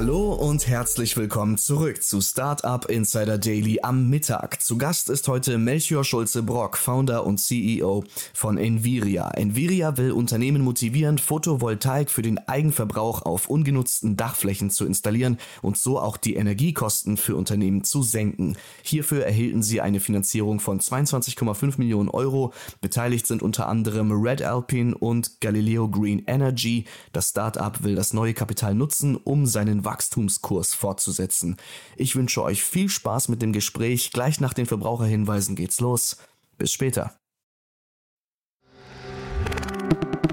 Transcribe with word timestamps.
Hallo 0.00 0.32
und 0.32 0.68
herzlich 0.68 1.16
willkommen 1.16 1.58
zurück 1.58 2.04
zu 2.04 2.20
Startup 2.20 2.88
Insider 2.88 3.36
Daily 3.36 3.80
am 3.82 4.08
Mittag. 4.08 4.62
Zu 4.62 4.78
Gast 4.78 5.10
ist 5.10 5.26
heute 5.26 5.58
Melchior 5.58 6.04
Schulze-Brock, 6.04 6.76
Founder 6.76 7.26
und 7.26 7.38
CEO 7.38 8.04
von 8.32 8.58
Enviria. 8.58 9.28
Enviria 9.30 9.96
will 9.96 10.12
Unternehmen 10.12 10.62
motivieren, 10.62 11.18
Photovoltaik 11.18 12.10
für 12.10 12.22
den 12.22 12.38
Eigenverbrauch 12.38 13.22
auf 13.22 13.50
ungenutzten 13.50 14.16
Dachflächen 14.16 14.70
zu 14.70 14.86
installieren 14.86 15.36
und 15.62 15.76
so 15.76 15.98
auch 15.98 16.16
die 16.16 16.36
Energiekosten 16.36 17.16
für 17.16 17.34
Unternehmen 17.34 17.82
zu 17.82 18.04
senken. 18.04 18.56
Hierfür 18.84 19.24
erhielten 19.24 19.64
sie 19.64 19.80
eine 19.80 19.98
Finanzierung 19.98 20.60
von 20.60 20.78
22,5 20.78 21.74
Millionen 21.78 22.08
Euro. 22.08 22.52
Beteiligt 22.80 23.26
sind 23.26 23.42
unter 23.42 23.66
anderem 23.66 24.12
Red 24.12 24.42
Alpine 24.42 24.96
und 24.96 25.40
Galileo 25.40 25.88
Green 25.88 26.22
Energy. 26.28 26.84
Das 27.12 27.30
Startup 27.30 27.82
will 27.82 27.96
das 27.96 28.12
neue 28.12 28.32
Kapital 28.32 28.76
nutzen, 28.76 29.16
um 29.16 29.44
seinen 29.44 29.87
Wachstumskurs 29.88 30.74
fortzusetzen. 30.74 31.56
Ich 31.96 32.14
wünsche 32.14 32.42
euch 32.42 32.62
viel 32.62 32.90
Spaß 32.90 33.28
mit 33.28 33.40
dem 33.40 33.54
Gespräch. 33.54 34.12
Gleich 34.12 34.38
nach 34.38 34.52
den 34.52 34.66
Verbraucherhinweisen 34.66 35.56
geht's 35.56 35.80
los. 35.80 36.18
Bis 36.58 36.72
später. 36.72 37.16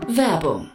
Werbung. 0.09 0.74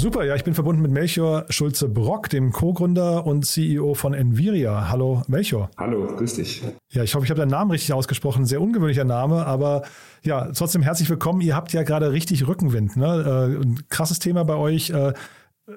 Super, 0.00 0.24
ja, 0.24 0.34
ich 0.34 0.44
bin 0.44 0.54
verbunden 0.54 0.80
mit 0.80 0.92
Melchior 0.92 1.44
Schulze-Brock, 1.50 2.30
dem 2.30 2.52
Co-Gründer 2.52 3.26
und 3.26 3.44
CEO 3.44 3.92
von 3.92 4.14
Enviria. 4.14 4.88
Hallo, 4.88 5.22
Melchior. 5.28 5.70
Hallo, 5.76 6.06
grüß 6.16 6.36
dich. 6.36 6.62
Ja, 6.90 7.02
ich 7.02 7.14
hoffe, 7.14 7.26
ich 7.26 7.30
habe 7.30 7.38
deinen 7.38 7.50
Namen 7.50 7.70
richtig 7.70 7.92
ausgesprochen. 7.92 8.46
Sehr 8.46 8.62
ungewöhnlicher 8.62 9.04
Name, 9.04 9.44
aber 9.44 9.82
ja, 10.22 10.50
trotzdem 10.52 10.80
herzlich 10.80 11.10
willkommen. 11.10 11.42
Ihr 11.42 11.54
habt 11.54 11.74
ja 11.74 11.82
gerade 11.82 12.12
richtig 12.12 12.48
Rückenwind. 12.48 12.96
Ne? 12.96 13.58
Äh, 13.58 13.62
ein 13.62 13.88
krasses 13.90 14.20
Thema 14.20 14.42
bei 14.42 14.54
euch. 14.54 14.88
Äh, 14.88 15.12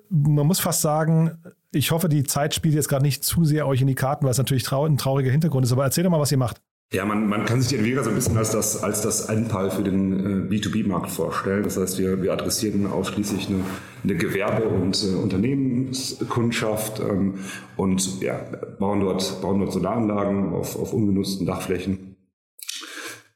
man 0.07 0.47
muss 0.47 0.61
fast 0.61 0.79
sagen, 0.79 1.43
ich 1.73 1.91
hoffe, 1.91 2.07
die 2.07 2.23
Zeit 2.23 2.53
spielt 2.53 2.75
jetzt 2.75 2.87
gerade 2.87 3.03
nicht 3.03 3.25
zu 3.25 3.43
sehr 3.43 3.67
euch 3.67 3.81
in 3.81 3.87
die 3.87 3.93
Karten, 3.93 4.23
weil 4.23 4.31
es 4.31 4.37
natürlich 4.37 4.71
ein 4.71 4.97
trauriger 4.97 5.31
Hintergrund 5.31 5.65
ist. 5.65 5.73
Aber 5.73 5.83
erzähl 5.83 6.05
doch 6.05 6.11
mal, 6.11 6.21
was 6.21 6.31
ihr 6.31 6.37
macht. 6.37 6.61
Ja, 6.93 7.05
man, 7.05 7.27
man 7.27 7.45
kann 7.45 7.59
sich 7.59 7.69
die 7.69 7.77
Envira 7.77 8.03
so 8.03 8.11
ein 8.11 8.15
bisschen 8.15 8.37
als 8.37 8.51
das, 8.51 8.83
als 8.83 9.01
das 9.01 9.21
Endpal 9.27 9.71
für 9.71 9.81
den 9.81 10.47
äh, 10.47 10.53
B2B-Markt 10.53 11.09
vorstellen. 11.09 11.63
Das 11.63 11.75
heißt, 11.75 11.97
wir, 11.97 12.21
wir 12.21 12.31
adressieren 12.31 12.85
ausschließlich 12.85 13.49
eine, 13.49 13.63
eine 14.03 14.15
Gewerbe- 14.15 14.67
und 14.67 15.03
äh, 15.03 15.15
Unternehmenskundschaft 15.15 16.99
ähm, 16.99 17.39
und 17.77 18.21
ja, 18.21 18.35
bauen, 18.77 18.99
dort, 18.99 19.41
bauen 19.41 19.59
dort 19.59 19.73
Solaranlagen 19.73 20.53
auf, 20.53 20.79
auf 20.79 20.93
ungenutzten 20.93 21.47
Dachflächen 21.47 22.15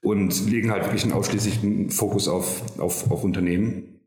und 0.03 0.47
legen 0.47 0.69
halt 0.69 0.83
wirklich 0.83 1.05
einen 1.05 1.13
ausschließlichen 1.13 1.89
Fokus 1.89 2.27
auf, 2.27 2.61
auf, 2.79 3.09
auf 3.09 3.23
Unternehmen. 3.23 4.01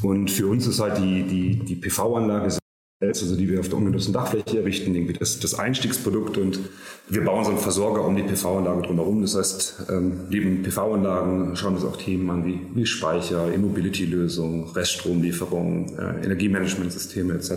Und 0.00 0.30
für 0.30 0.46
uns 0.46 0.64
ist 0.68 0.78
halt 0.78 0.98
die, 0.98 1.24
die, 1.24 1.64
die 1.64 1.74
PV-Anlage 1.74 2.56
also 3.00 3.34
die 3.34 3.48
wir 3.48 3.60
auf 3.60 3.68
der 3.68 3.78
ungenutzten 3.78 4.12
Dachfläche 4.12 4.58
errichten, 4.58 4.94
irgendwie 4.94 5.14
das, 5.14 5.40
das 5.40 5.54
Einstiegsprodukt 5.54 6.36
und 6.36 6.60
wir 7.08 7.24
bauen 7.24 7.44
so 7.44 7.50
einen 7.50 7.58
Versorger 7.58 8.04
um 8.04 8.14
die 8.14 8.22
PV-Anlage 8.22 8.82
drumherum. 8.82 9.22
Das 9.22 9.36
heißt, 9.36 9.86
ähm, 9.90 10.28
neben 10.28 10.62
PV-Anlagen 10.62 11.56
schauen 11.56 11.74
wir 11.76 11.84
uns 11.84 11.94
auch 11.94 11.96
Themen 11.96 12.28
an 12.30 12.44
wie, 12.44 12.60
wie 12.74 12.84
Speicher, 12.84 13.52
E-Mobility-Lösungen, 13.52 14.68
Reststromlieferung, 14.70 15.96
äh, 15.98 16.24
Energiemanagementsysteme 16.24 17.34
etc. 17.34 17.50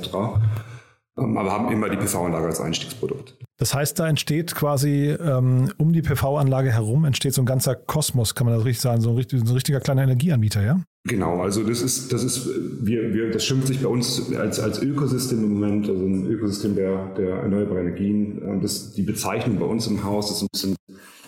Ähm, 1.17 1.37
aber 1.37 1.51
haben 1.51 1.71
immer 1.71 1.89
die 1.89 1.97
PV-Anlage 1.97 2.45
als 2.45 2.61
Einstiegsprodukt. 2.61 3.37
Das 3.57 3.73
heißt, 3.75 3.99
da 3.99 4.07
entsteht 4.07 4.55
quasi 4.55 5.09
ähm, 5.09 5.71
um 5.77 5.91
die 5.91 6.01
PV-Anlage 6.01 6.71
herum 6.71 7.03
entsteht 7.03 7.33
so 7.33 7.41
ein 7.41 7.45
ganzer 7.45 7.75
Kosmos, 7.75 8.33
kann 8.33 8.47
man 8.47 8.55
das 8.55 8.65
richtig 8.65 8.81
sagen, 8.81 9.01
so 9.01 9.15
ein, 9.15 9.25
so 9.29 9.37
ein 9.37 9.47
richtiger 9.47 9.81
kleiner 9.81 10.03
Energieanbieter, 10.03 10.63
ja? 10.63 10.81
Genau, 11.05 11.41
also 11.41 11.63
das 11.63 11.81
ist, 11.81 12.13
das 12.13 12.23
ist, 12.23 12.47
wir, 12.81 13.13
wir, 13.13 13.29
das 13.29 13.43
schimpft 13.43 13.67
sich 13.67 13.81
bei 13.81 13.89
uns 13.89 14.33
als, 14.35 14.61
als 14.61 14.81
Ökosystem 14.81 15.43
im 15.43 15.59
Moment, 15.59 15.89
also 15.89 16.01
ein 16.01 16.25
Ökosystem 16.27 16.75
der, 16.75 17.07
der 17.17 17.39
erneuerbaren 17.39 17.87
Energien. 17.87 18.61
Das, 18.61 18.93
die 18.93 19.01
Bezeichnung 19.01 19.59
bei 19.59 19.65
uns 19.65 19.85
im 19.87 20.05
Haus 20.05 20.31
ist 20.31 20.43
ein 20.43 20.47
bisschen 20.49 20.75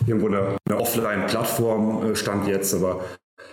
irgendwo 0.06 0.28
eine, 0.28 0.56
eine 0.66 0.80
Offline-Plattform 0.80 2.10
äh, 2.10 2.16
stand 2.16 2.48
jetzt, 2.48 2.74
aber 2.74 3.04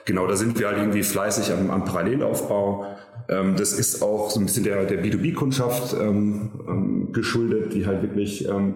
genau, 0.06 0.26
da 0.26 0.38
sind 0.38 0.58
wir 0.58 0.68
halt 0.68 0.78
irgendwie 0.78 1.04
fleißig 1.04 1.52
am, 1.52 1.70
am 1.70 1.84
Parallelaufbau. 1.84 2.86
Ähm, 3.28 3.58
das 3.58 3.74
ist 3.74 4.02
auch 4.02 4.30
so 4.30 4.40
ein 4.40 4.46
bisschen 4.46 4.64
der, 4.64 4.86
der 4.86 5.04
B2B-Kundschaft 5.04 5.94
ähm, 5.94 6.52
ähm, 6.68 7.12
geschuldet, 7.12 7.74
die 7.74 7.86
halt 7.86 8.02
wirklich 8.02 8.48
ähm, 8.48 8.76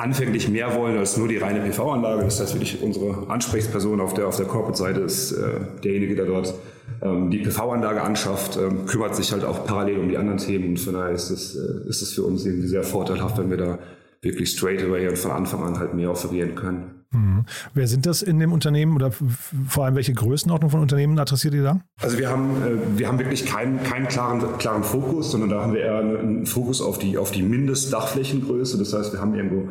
anfänglich 0.00 0.48
mehr 0.48 0.74
wollen 0.74 0.96
als 0.96 1.16
nur 1.16 1.28
die 1.28 1.36
reine 1.36 1.60
PV-Anlage. 1.60 2.24
Das 2.24 2.40
heißt 2.40 2.54
wirklich 2.54 2.82
unsere 2.82 3.28
Ansprechperson 3.28 4.00
auf 4.00 4.14
der, 4.14 4.26
auf 4.26 4.36
der 4.36 4.46
Corporate-Seite 4.46 5.00
ist 5.00 5.32
äh, 5.32 5.60
derjenige, 5.84 6.16
der 6.16 6.26
dort 6.26 6.54
ähm, 7.02 7.30
die 7.30 7.38
PV-Anlage 7.38 8.02
anschafft, 8.02 8.56
ähm, 8.56 8.86
kümmert 8.86 9.14
sich 9.14 9.32
halt 9.32 9.44
auch 9.44 9.64
parallel 9.64 9.98
um 9.98 10.08
die 10.08 10.16
anderen 10.16 10.38
Themen 10.38 10.70
und 10.70 10.80
von 10.80 10.94
daher 10.94 11.12
ist 11.12 11.30
es, 11.30 11.56
äh, 11.56 11.88
ist 11.88 12.02
es 12.02 12.12
für 12.12 12.22
uns 12.22 12.44
irgendwie 12.44 12.68
sehr 12.68 12.82
vorteilhaft, 12.82 13.38
wenn 13.38 13.50
wir 13.50 13.56
da 13.56 13.78
wirklich 14.22 14.50
straight 14.50 14.82
away 14.82 15.08
und 15.08 15.18
von 15.18 15.30
Anfang 15.30 15.62
an 15.62 15.78
halt 15.78 15.94
mehr 15.94 16.10
offerieren 16.10 16.54
können. 16.54 16.99
Mhm. 17.12 17.44
Wer 17.74 17.88
sind 17.88 18.06
das 18.06 18.22
in 18.22 18.38
dem 18.38 18.52
Unternehmen 18.52 18.94
oder 18.94 19.10
vor 19.68 19.84
allem 19.84 19.96
welche 19.96 20.14
Größenordnung 20.14 20.70
von 20.70 20.80
Unternehmen 20.80 21.18
adressiert 21.18 21.54
ihr 21.54 21.64
da? 21.64 21.80
Also 22.00 22.18
wir 22.18 22.30
haben, 22.30 22.62
äh, 22.62 22.98
wir 22.98 23.08
haben 23.08 23.18
wirklich 23.18 23.46
keinen, 23.46 23.82
keinen 23.82 24.06
klaren, 24.06 24.58
klaren 24.58 24.84
Fokus, 24.84 25.32
sondern 25.32 25.50
da 25.50 25.62
haben 25.62 25.72
wir 25.72 25.80
eher 25.80 25.98
einen 25.98 26.46
Fokus 26.46 26.80
auf 26.80 26.98
die, 26.98 27.18
auf 27.18 27.32
die 27.32 27.42
Mindestdachflächengröße. 27.42 28.78
Das 28.78 28.92
heißt, 28.92 29.12
wir 29.12 29.20
haben 29.20 29.34
irgendwo 29.34 29.70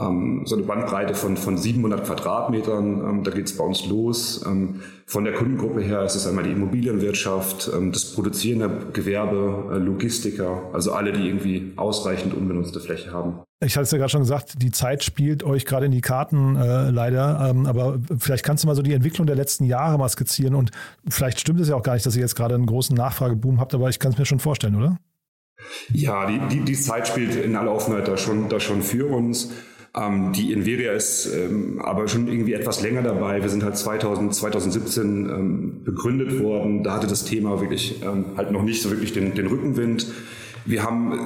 ähm, 0.00 0.42
so 0.44 0.56
eine 0.56 0.64
Bandbreite 0.64 1.14
von, 1.14 1.36
von 1.36 1.56
700 1.56 2.04
Quadratmetern. 2.04 3.08
Ähm, 3.08 3.24
da 3.24 3.30
geht 3.30 3.46
es 3.46 3.56
bei 3.56 3.64
uns 3.64 3.86
los. 3.86 4.44
Ähm, 4.46 4.80
von 5.06 5.24
der 5.24 5.32
Kundengruppe 5.34 5.80
her 5.80 6.02
ist 6.04 6.14
es 6.14 6.26
einmal 6.26 6.44
die 6.44 6.52
Immobilienwirtschaft, 6.52 7.70
ähm, 7.74 7.92
das 7.92 8.12
produzierende 8.12 8.92
Gewerbe, 8.92 9.72
äh, 9.72 9.78
Logistiker, 9.78 10.70
also 10.72 10.92
alle, 10.92 11.12
die 11.12 11.26
irgendwie 11.26 11.72
ausreichend 11.76 12.34
unbenutzte 12.34 12.80
Fläche 12.80 13.12
haben. 13.12 13.40
Ich 13.60 13.74
hatte 13.76 13.84
es 13.84 13.90
ja 13.90 13.98
gerade 13.98 14.10
schon 14.10 14.20
gesagt, 14.20 14.62
die 14.62 14.70
Zeit 14.70 15.02
spielt 15.02 15.42
euch 15.42 15.64
gerade 15.64 15.86
in 15.86 15.92
die 15.92 16.00
Karten 16.00 16.54
äh, 16.54 16.90
leider. 16.90 17.50
Ähm, 17.50 17.66
aber 17.66 17.98
vielleicht 18.18 18.44
kannst 18.44 18.62
du 18.62 18.68
mal 18.68 18.76
so 18.76 18.82
die 18.82 18.92
Entwicklung 18.92 19.26
der 19.26 19.34
letzten 19.34 19.64
Jahre 19.64 19.98
mal 19.98 20.08
skizzieren. 20.08 20.54
Und 20.54 20.70
vielleicht 21.08 21.40
stimmt 21.40 21.58
es 21.60 21.68
ja 21.68 21.74
auch 21.74 21.82
gar 21.82 21.94
nicht, 21.94 22.06
dass 22.06 22.14
ihr 22.14 22.22
jetzt 22.22 22.36
gerade 22.36 22.54
einen 22.54 22.66
großen 22.66 22.96
Nachfrageboom 22.96 23.58
habt, 23.58 23.74
aber 23.74 23.88
ich 23.88 23.98
kann 23.98 24.12
es 24.12 24.18
mir 24.18 24.26
schon 24.26 24.38
vorstellen, 24.38 24.76
oder? 24.76 24.98
Ja, 25.92 26.26
die, 26.26 26.38
die, 26.50 26.60
die 26.64 26.74
Zeit 26.74 27.08
spielt 27.08 27.34
in 27.34 27.56
aller 27.56 27.72
Offenheit 27.72 28.06
da 28.06 28.16
schon, 28.16 28.48
da 28.48 28.60
schon 28.60 28.82
für 28.82 29.10
uns. 29.10 29.50
Ähm, 29.96 30.32
die 30.32 30.52
Inveria 30.52 30.92
ist 30.92 31.26
ähm, 31.34 31.80
aber 31.82 32.08
schon 32.08 32.28
irgendwie 32.28 32.52
etwas 32.52 32.82
länger 32.82 33.02
dabei. 33.02 33.42
Wir 33.42 33.48
sind 33.48 33.64
halt 33.64 33.76
2000, 33.76 34.34
2017 34.34 35.04
ähm, 35.04 35.84
begründet 35.84 36.42
worden. 36.42 36.82
Da 36.82 36.94
hatte 36.94 37.06
das 37.06 37.24
Thema 37.24 37.60
wirklich 37.60 38.02
ähm, 38.02 38.26
halt 38.36 38.50
noch 38.50 38.62
nicht 38.62 38.82
so 38.82 38.90
wirklich 38.90 39.12
den, 39.12 39.34
den 39.34 39.46
Rückenwind. 39.46 40.06
Wir 40.66 40.82
haben 40.82 41.12
äh, 41.12 41.16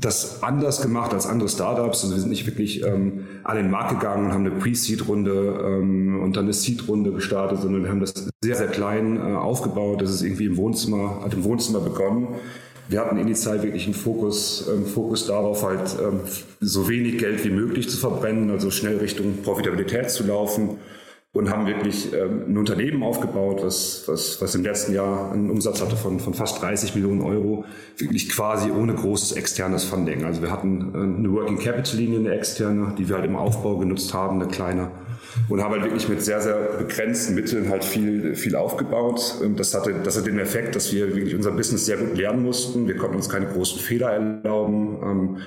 das 0.00 0.42
anders 0.42 0.80
gemacht 0.80 1.12
als 1.12 1.26
andere 1.26 1.48
Startups. 1.48 2.04
Also 2.04 2.14
wir 2.14 2.20
sind 2.20 2.30
nicht 2.30 2.46
wirklich 2.46 2.84
ähm, 2.84 3.26
an 3.42 3.56
den 3.56 3.70
Markt 3.70 3.98
gegangen 3.98 4.26
und 4.26 4.32
haben 4.32 4.46
eine 4.46 4.54
Pre-Seed-Runde 4.54 5.60
ähm, 5.64 6.20
und 6.22 6.36
dann 6.36 6.44
eine 6.44 6.52
Seed-Runde 6.52 7.10
gestartet, 7.10 7.60
sondern 7.60 7.82
wir 7.82 7.90
haben 7.90 8.00
das 8.00 8.14
sehr, 8.42 8.54
sehr 8.54 8.68
klein 8.68 9.16
äh, 9.16 9.34
aufgebaut. 9.34 10.00
Das 10.00 10.10
ist 10.10 10.22
irgendwie 10.22 10.46
im 10.46 10.56
Wohnzimmer, 10.56 11.20
hat 11.24 11.34
im 11.34 11.42
Wohnzimmer 11.42 11.80
begonnen 11.80 12.28
Wir 12.88 13.00
hatten 13.00 13.16
initial 13.16 13.62
wirklich 13.62 13.86
einen 13.86 13.94
Fokus, 13.94 14.68
ähm, 14.68 14.84
Fokus 14.84 15.26
darauf, 15.26 15.62
halt 15.62 15.96
ähm, 16.02 16.20
so 16.60 16.88
wenig 16.88 17.18
Geld 17.18 17.44
wie 17.44 17.50
möglich 17.50 17.88
zu 17.88 17.96
verbrennen, 17.96 18.50
also 18.50 18.70
schnell 18.70 18.98
Richtung 18.98 19.42
Profitabilität 19.42 20.10
zu 20.10 20.24
laufen 20.24 20.78
und 21.34 21.50
haben 21.50 21.66
wirklich 21.66 22.12
ähm, 22.12 22.44
ein 22.48 22.56
Unternehmen 22.56 23.02
aufgebaut, 23.02 23.60
was, 23.62 24.04
was, 24.06 24.40
was 24.40 24.54
im 24.54 24.62
letzten 24.62 24.94
Jahr 24.94 25.32
einen 25.32 25.50
Umsatz 25.50 25.82
hatte 25.82 25.96
von, 25.96 26.20
von 26.20 26.32
fast 26.32 26.62
30 26.62 26.94
Millionen 26.94 27.22
Euro, 27.22 27.64
wirklich 27.96 28.28
quasi 28.28 28.70
ohne 28.70 28.94
großes 28.94 29.32
externes 29.32 29.84
Funding. 29.84 30.24
Also 30.24 30.42
wir 30.42 30.50
hatten 30.50 30.94
äh, 30.94 30.98
eine 30.98 31.32
Working 31.32 31.58
Capital 31.58 31.96
Linie, 31.98 32.20
eine 32.20 32.34
externe, 32.34 32.94
die 32.96 33.08
wir 33.08 33.16
halt 33.16 33.24
im 33.24 33.36
Aufbau 33.36 33.78
genutzt 33.78 34.14
haben, 34.14 34.40
eine 34.40 34.50
kleine 34.50 34.90
und 35.48 35.62
haben 35.62 35.72
halt 35.72 35.84
wirklich 35.84 36.08
mit 36.08 36.22
sehr, 36.22 36.40
sehr 36.40 36.56
begrenzten 36.78 37.34
Mitteln 37.34 37.68
halt 37.68 37.84
viel, 37.84 38.34
viel 38.34 38.56
aufgebaut. 38.56 39.36
Ähm, 39.42 39.56
das 39.56 39.74
hatte, 39.74 39.94
das 40.02 40.16
hatte 40.16 40.30
den 40.30 40.38
Effekt, 40.38 40.76
dass 40.76 40.92
wir 40.92 41.14
wirklich 41.14 41.34
unser 41.34 41.52
Business 41.52 41.86
sehr 41.86 41.96
gut 41.96 42.16
lernen 42.16 42.42
mussten. 42.42 42.86
Wir 42.86 42.96
konnten 42.96 43.16
uns 43.16 43.28
keine 43.28 43.46
großen 43.46 43.80
Fehler 43.80 44.10
erlauben. 44.12 45.42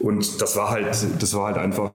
Und 0.00 0.40
das 0.40 0.56
war 0.56 0.70
halt, 0.70 0.86
das 0.86 1.34
war 1.34 1.46
halt 1.46 1.58
einfach 1.58 1.90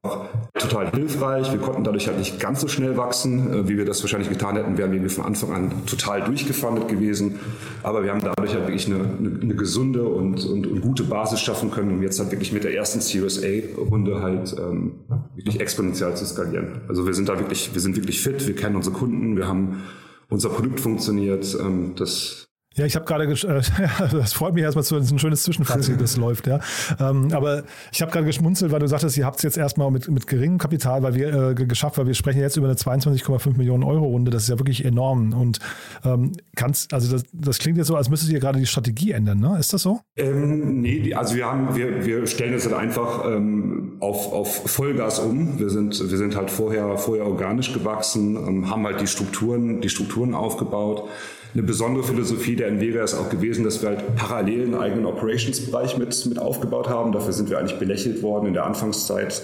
total 0.59 0.91
hilfreich. 0.91 1.51
Wir 1.51 1.59
konnten 1.59 1.85
dadurch 1.85 2.07
halt 2.07 2.17
nicht 2.17 2.37
ganz 2.37 2.59
so 2.59 2.67
schnell 2.67 2.97
wachsen, 2.97 3.53
äh, 3.53 3.67
wie 3.69 3.77
wir 3.77 3.85
das 3.85 4.03
wahrscheinlich 4.03 4.29
getan 4.29 4.57
hätten, 4.57 4.77
wären 4.77 4.91
wir 4.91 5.09
von 5.09 5.25
Anfang 5.25 5.53
an 5.53 5.85
total 5.85 6.21
durchgefundet 6.21 6.89
gewesen. 6.89 7.39
Aber 7.81 8.03
wir 8.03 8.11
haben 8.11 8.21
dadurch 8.21 8.53
halt 8.53 8.67
wirklich 8.67 8.87
eine, 8.87 8.95
eine, 8.95 9.39
eine 9.41 9.55
gesunde 9.55 10.03
und, 10.03 10.45
und, 10.45 10.67
und, 10.67 10.81
gute 10.81 11.03
Basis 11.03 11.39
schaffen 11.39 11.71
können, 11.71 11.91
um 11.91 12.03
jetzt 12.03 12.19
halt 12.19 12.31
wirklich 12.31 12.51
mit 12.51 12.65
der 12.65 12.75
ersten 12.75 12.99
CSA-Runde 12.99 14.21
halt 14.21 14.53
ähm, 14.59 14.95
wirklich 15.35 15.61
exponentiell 15.61 16.13
zu 16.15 16.25
skalieren. 16.25 16.81
Also 16.89 17.07
wir 17.07 17.13
sind 17.13 17.29
da 17.29 17.39
wirklich, 17.39 17.73
wir 17.73 17.81
sind 17.81 17.95
wirklich 17.95 18.21
fit, 18.21 18.45
wir 18.45 18.55
kennen 18.55 18.75
unsere 18.75 18.95
Kunden, 18.95 19.37
wir 19.37 19.47
haben 19.47 19.83
unser 20.29 20.49
Produkt 20.49 20.81
funktioniert. 20.81 21.57
Ähm, 21.59 21.93
das 21.95 22.47
ja, 22.75 22.85
ich 22.85 22.95
habe 22.95 23.05
gerade, 23.05 23.25
äh, 23.25 23.61
das 24.11 24.33
freut 24.33 24.53
mich 24.53 24.63
erstmal, 24.63 24.83
so 24.83 24.95
ein 24.95 25.19
schönes 25.19 25.43
Zwischenfazit, 25.43 26.01
das 26.01 26.17
läuft, 26.23 26.47
ja. 26.47 26.59
Ähm, 26.99 27.29
aber 27.33 27.63
ich 27.91 28.01
habe 28.01 28.11
gerade 28.11 28.25
geschmunzelt, 28.25 28.71
weil 28.71 28.79
du 28.79 28.87
sagtest, 28.87 29.17
ihr 29.17 29.25
habt 29.25 29.37
es 29.37 29.43
jetzt 29.43 29.57
erstmal 29.57 29.91
mit, 29.91 30.09
mit 30.09 30.27
geringem 30.27 30.57
Kapital 30.57 31.03
weil 31.03 31.15
wir 31.15 31.51
äh, 31.51 31.53
geschafft, 31.53 31.97
weil 31.97 32.07
wir 32.07 32.13
sprechen 32.13 32.39
jetzt 32.39 32.57
über 32.57 32.67
eine 32.67 32.75
22,5 32.75 33.57
Millionen 33.57 33.83
Euro 33.83 34.05
Runde. 34.05 34.31
Das 34.31 34.43
ist 34.43 34.49
ja 34.49 34.57
wirklich 34.57 34.83
enorm. 34.85 35.33
Und 35.33 35.59
ähm, 36.03 36.31
kannst, 36.55 36.93
also 36.93 37.11
das, 37.11 37.23
das 37.31 37.59
klingt 37.59 37.77
jetzt 37.77 37.87
so, 37.87 37.95
als 37.95 38.09
müsstet 38.09 38.31
ihr 38.31 38.39
gerade 38.39 38.59
die 38.59 38.65
Strategie 38.65 39.11
ändern, 39.11 39.39
ne? 39.39 39.57
Ist 39.59 39.73
das 39.73 39.83
so? 39.83 39.99
Ähm, 40.15 40.81
nee, 40.81 41.13
also 41.13 41.35
wir 41.35 41.45
haben, 41.45 41.75
wir, 41.75 42.05
wir 42.05 42.25
stellen 42.27 42.53
es 42.53 42.65
halt 42.65 42.75
einfach 42.75 43.25
ähm, 43.25 43.97
auf, 43.99 44.31
auf 44.31 44.69
Vollgas 44.69 45.19
um. 45.19 45.59
Wir 45.59 45.69
sind, 45.69 45.99
wir 45.99 46.17
sind 46.17 46.35
halt 46.35 46.49
vorher, 46.49 46.97
vorher 46.97 47.25
organisch 47.25 47.73
gewachsen, 47.73 48.35
ähm, 48.35 48.69
haben 48.69 48.85
halt 48.85 49.01
die 49.01 49.07
Strukturen, 49.07 49.81
die 49.81 49.89
Strukturen 49.89 50.33
aufgebaut 50.33 51.09
eine 51.53 51.63
besondere 51.63 52.03
Philosophie 52.03 52.55
der 52.55 52.67
Nvidia 52.69 53.03
ist 53.03 53.13
auch 53.13 53.29
gewesen, 53.29 53.63
dass 53.63 53.81
wir 53.81 53.89
halt 53.89 54.15
parallel 54.15 54.63
einen 54.63 54.75
eigenen 54.75 55.05
Operationsbereich 55.05 55.97
mit, 55.97 56.25
mit 56.25 56.39
aufgebaut 56.39 56.89
haben. 56.89 57.11
Dafür 57.11 57.33
sind 57.33 57.49
wir 57.49 57.59
eigentlich 57.59 57.77
belächelt 57.77 58.23
worden 58.23 58.47
in 58.47 58.53
der 58.53 58.65
Anfangszeit. 58.65 59.43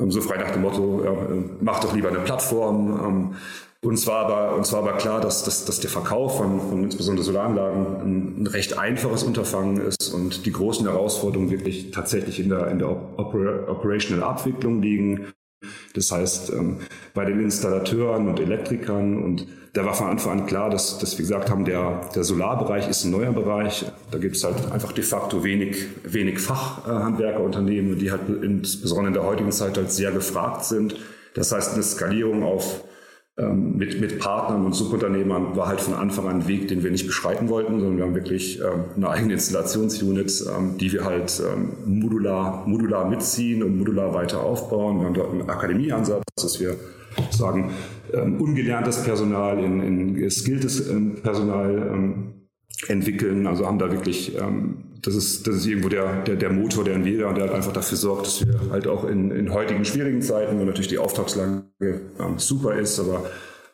Ähm, 0.00 0.10
so 0.10 0.20
frei 0.20 0.36
nach 0.38 0.52
dem 0.52 0.62
Motto, 0.62 1.02
ja, 1.04 1.10
äh, 1.10 1.42
mach 1.60 1.80
doch 1.80 1.94
lieber 1.94 2.08
eine 2.08 2.20
Plattform. 2.20 3.00
Ähm, 3.04 3.34
uns 3.84 4.06
war 4.06 4.26
aber, 4.26 4.56
uns 4.56 4.72
war 4.72 4.78
aber 4.78 4.92
klar, 4.92 5.20
dass, 5.20 5.42
dass, 5.42 5.64
dass 5.64 5.80
der 5.80 5.90
Verkauf 5.90 6.36
von, 6.38 6.60
von 6.60 6.84
insbesondere 6.84 7.24
Solaranlagen 7.24 7.86
ein, 8.00 8.42
ein 8.42 8.46
recht 8.46 8.78
einfaches 8.78 9.24
Unterfangen 9.24 9.78
ist 9.78 10.14
und 10.14 10.46
die 10.46 10.52
großen 10.52 10.86
Herausforderungen 10.86 11.50
wirklich 11.50 11.90
tatsächlich 11.90 12.38
in 12.38 12.48
der, 12.48 12.68
in 12.68 12.78
der 12.78 12.90
Operational 13.18 14.22
Abwicklung 14.22 14.80
liegen. 14.80 15.32
Das 15.94 16.12
heißt, 16.12 16.50
ähm, 16.50 16.78
bei 17.12 17.24
den 17.24 17.40
Installateuren 17.40 18.28
und 18.28 18.38
Elektrikern 18.38 19.20
und 19.20 19.48
da 19.72 19.86
war 19.86 19.94
von 19.94 20.08
Anfang 20.08 20.40
an 20.40 20.46
klar, 20.46 20.68
dass, 20.68 20.98
dass 20.98 21.16
wir 21.16 21.22
gesagt 21.22 21.50
haben, 21.50 21.64
der, 21.64 22.02
der 22.14 22.24
Solarbereich 22.24 22.88
ist 22.88 23.04
ein 23.04 23.10
neuer 23.10 23.32
Bereich. 23.32 23.86
Da 24.10 24.18
gibt 24.18 24.36
es 24.36 24.44
halt 24.44 24.70
einfach 24.70 24.92
de 24.92 25.02
facto 25.02 25.44
wenig, 25.44 25.86
wenig 26.04 26.40
Fachhandwerkerunternehmen, 26.40 27.98
die 27.98 28.10
halt 28.10 28.28
insbesondere 28.42 29.08
in 29.08 29.14
der 29.14 29.24
heutigen 29.24 29.50
Zeit 29.50 29.78
halt 29.78 29.90
sehr 29.90 30.12
gefragt 30.12 30.66
sind. 30.66 30.96
Das 31.34 31.52
heißt, 31.52 31.72
eine 31.72 31.82
Skalierung 31.82 32.42
auf 32.42 32.84
ähm, 33.38 33.78
mit, 33.78 33.98
mit 33.98 34.18
Partnern 34.18 34.66
und 34.66 34.74
Subunternehmern 34.74 35.56
war 35.56 35.68
halt 35.68 35.80
von 35.80 35.94
Anfang 35.94 36.28
an 36.28 36.42
ein 36.42 36.48
Weg, 36.48 36.68
den 36.68 36.82
wir 36.82 36.90
nicht 36.90 37.06
beschreiten 37.06 37.48
wollten, 37.48 37.80
sondern 37.80 37.96
wir 37.96 38.04
haben 38.04 38.14
wirklich 38.14 38.60
ähm, 38.60 38.84
eine 38.94 39.08
eigene 39.08 39.32
Installationsunit, 39.32 40.44
ähm, 40.54 40.76
die 40.76 40.92
wir 40.92 41.06
halt 41.06 41.40
ähm, 41.40 41.72
modular, 41.86 42.64
modular 42.66 43.08
mitziehen 43.08 43.62
und 43.62 43.78
modular 43.78 44.12
weiter 44.12 44.42
aufbauen. 44.42 44.98
Wir 44.98 45.06
haben 45.06 45.14
dort 45.14 45.30
einen 45.30 45.48
Akademieansatz, 45.48 46.22
dass 46.36 46.60
wir 46.60 46.76
sagen, 47.30 47.70
ähm, 48.12 48.40
ungelerntes 48.40 49.02
Personal 49.04 49.62
in, 49.62 49.80
in 50.16 50.30
skilltes 50.30 50.88
ähm, 50.88 51.16
Personal 51.22 52.34
entwickeln. 52.88 53.46
Also 53.46 53.66
haben 53.66 53.78
da 53.78 53.92
wirklich, 53.92 54.36
das 55.02 55.14
ist, 55.14 55.46
das 55.46 55.56
ist 55.56 55.66
irgendwo 55.66 55.88
der, 55.88 56.22
der, 56.22 56.36
der 56.36 56.50
Motor 56.50 56.84
der 56.84 56.94
Nvidia 56.94 57.28
und 57.28 57.36
der 57.36 57.44
halt 57.44 57.54
einfach 57.54 57.72
dafür 57.72 57.96
sorgt, 57.96 58.26
dass 58.26 58.44
wir 58.44 58.72
halt 58.72 58.88
auch 58.88 59.04
in, 59.04 59.30
in 59.30 59.52
heutigen 59.52 59.84
schwierigen 59.84 60.22
Zeiten, 60.22 60.58
wo 60.58 60.64
natürlich 60.64 60.88
die 60.88 60.98
Auftragslage 60.98 61.64
ähm, 61.80 62.38
super 62.38 62.74
ist, 62.74 62.98
aber 62.98 63.24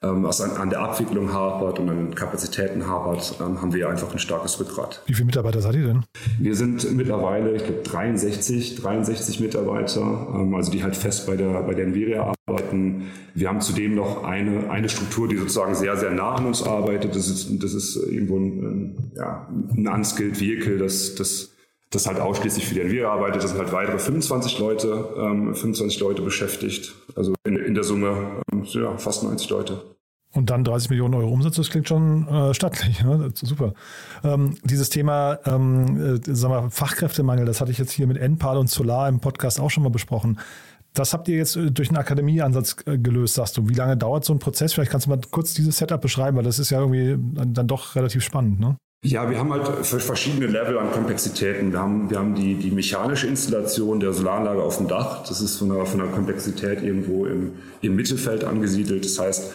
ähm, 0.03 0.23
was 0.23 0.41
an, 0.41 0.53
an, 0.53 0.71
der 0.71 0.81
Abwicklung 0.81 1.33
hapert 1.33 1.79
und 1.79 1.89
an 1.89 1.97
den 1.97 2.15
Kapazitäten 2.15 2.87
hapert, 2.87 3.35
ähm, 3.41 3.61
haben 3.61 3.73
wir 3.73 3.89
einfach 3.89 4.13
ein 4.13 4.19
starkes 4.19 4.61
Rückgrat. 4.61 5.03
Wie 5.07 5.15
viele 5.15 5.27
Mitarbeiter 5.27 5.61
seid 5.61 5.75
ihr 5.75 5.87
denn? 5.87 6.05
Wir 6.39 6.55
sind 6.55 6.91
mittlerweile, 6.95 7.57
ich 7.57 7.65
glaube, 7.65 7.83
63, 7.83 8.77
63 8.77 9.41
Mitarbeiter, 9.41 10.01
ähm, 10.01 10.55
also 10.55 10.71
die 10.71 10.83
halt 10.83 10.97
fest 10.97 11.27
bei 11.27 11.37
der, 11.37 11.63
bei 11.63 11.75
der 11.75 11.87
Nvidia 11.87 12.33
arbeiten. 12.47 13.07
Wir 13.35 13.49
haben 13.49 13.61
zudem 13.61 13.95
noch 13.95 14.25
eine, 14.25 14.71
eine 14.71 14.89
Struktur, 14.89 15.29
die 15.29 15.37
sozusagen 15.37 15.75
sehr, 15.75 15.97
sehr 15.97 16.11
nah 16.11 16.35
an 16.37 16.47
uns 16.47 16.63
arbeitet. 16.63 17.17
Das 17.17 17.29
ist, 17.29 17.63
das 17.63 17.75
ist 17.75 17.97
irgendwo 17.97 18.39
ein, 18.39 19.13
ja, 19.17 19.49
ein 19.77 19.89
unskilled 19.89 20.41
Vehicle, 20.41 20.79
das, 20.79 21.15
das 21.17 21.51
das 21.91 22.07
halt 22.07 22.21
ausschließlich 22.21 22.67
für 22.67 22.75
die 22.75 22.81
Nvidia 22.83 23.11
arbeitet. 23.11 23.43
Das 23.43 23.51
sind 23.51 23.59
halt 23.59 23.73
weitere 23.73 23.99
25 23.99 24.59
Leute, 24.59 25.09
ähm, 25.17 25.55
25 25.55 26.01
Leute 26.01 26.23
beschäftigt. 26.23 26.95
Also 27.17 27.35
der 27.79 27.85
Summe 27.85 28.43
ähm, 28.53 28.65
ja, 28.65 28.97
fast 28.99 29.23
90 29.23 29.49
Leute. 29.51 29.81
Und 30.33 30.51
dann 30.51 30.63
30 30.63 30.91
Millionen 30.91 31.15
Euro 31.15 31.31
Umsatz, 31.31 31.57
das 31.57 31.71
klingt 31.71 31.89
schon 31.89 32.29
äh, 32.29 32.53
stattlich. 32.53 33.03
Ne? 33.03 33.31
Super. 33.35 33.73
Ähm, 34.23 34.57
dieses 34.65 34.91
Thema 34.91 35.39
ähm, 35.47 36.17
äh, 36.17 36.21
sag 36.27 36.51
mal, 36.51 36.71
Fachkräftemangel, 36.71 37.47
das 37.47 37.61
hatte 37.61 37.71
ich 37.71 37.79
jetzt 37.79 37.93
hier 37.93 38.07
mit 38.07 38.19
Enpal 38.19 38.59
und 38.59 38.69
Solar 38.69 39.09
im 39.09 39.21
Podcast 39.21 39.59
auch 39.59 39.71
schon 39.71 39.85
mal 39.85 39.89
besprochen. 39.89 40.39
Das 40.93 41.13
habt 41.13 41.29
ihr 41.29 41.37
jetzt 41.37 41.57
äh, 41.57 41.71
durch 41.71 41.89
einen 41.89 41.97
Akademieansatz 41.97 42.77
äh, 42.87 42.99
gelöst, 42.99 43.35
sagst 43.35 43.57
du. 43.57 43.69
Wie 43.69 43.75
lange 43.75 43.97
dauert 43.97 44.25
so 44.25 44.35
ein 44.35 44.39
Prozess? 44.39 44.75
Vielleicht 44.75 44.91
kannst 44.91 45.07
du 45.07 45.11
mal 45.11 45.21
kurz 45.31 45.55
dieses 45.55 45.79
Setup 45.79 46.01
beschreiben, 46.01 46.37
weil 46.37 46.45
das 46.45 46.59
ist 46.59 46.71
ja 46.71 46.81
irgendwie 46.81 47.17
dann 47.47 47.67
doch 47.69 47.95
relativ 47.95 48.23
spannend. 48.23 48.61
Ne? 48.61 48.77
Ja, 49.05 49.31
wir 49.31 49.39
haben 49.39 49.53
halt 49.53 49.87
verschiedene 49.87 50.47
Level 50.47 50.77
an 50.77 50.91
Komplexitäten. 50.91 51.71
Wir 51.71 51.79
haben, 51.79 52.11
wir 52.11 52.19
haben 52.19 52.35
die, 52.35 52.57
die 52.57 52.73
mechanische 52.73 53.29
Installation 53.29 54.01
der 54.01 54.13
Solaranlage 54.13 54.61
auf 54.61 54.79
dem 54.79 54.89
Dach. 54.89 55.25
Das 55.29 55.41
ist 55.41 55.57
von 55.57 55.69
der, 55.69 55.87
von 55.87 56.01
der 56.01 56.09
Komplexität 56.09 56.83
irgendwo 56.83 57.25
im, 57.27 57.53
im 57.81 57.95
Mittelfeld 57.95 58.43
angesiedelt. 58.43 59.05
Das 59.05 59.21
heißt, 59.21 59.55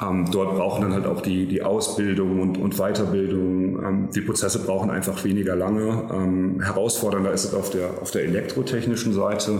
ähm, 0.00 0.28
dort 0.30 0.56
brauchen 0.56 0.82
dann 0.82 0.92
halt 0.92 1.06
auch 1.06 1.22
die, 1.22 1.46
die 1.46 1.62
Ausbildung 1.64 2.40
und, 2.40 2.56
und 2.56 2.76
Weiterbildung. 2.76 3.84
Ähm, 3.84 4.08
die 4.14 4.20
Prozesse 4.20 4.60
brauchen 4.60 4.90
einfach 4.90 5.24
weniger 5.24 5.56
lange. 5.56 6.08
Ähm, 6.12 6.60
herausfordernder 6.62 7.32
ist 7.32 7.46
es 7.46 7.54
auf 7.54 7.70
der, 7.70 8.00
auf 8.00 8.12
der 8.12 8.22
elektrotechnischen 8.22 9.12
Seite. 9.12 9.58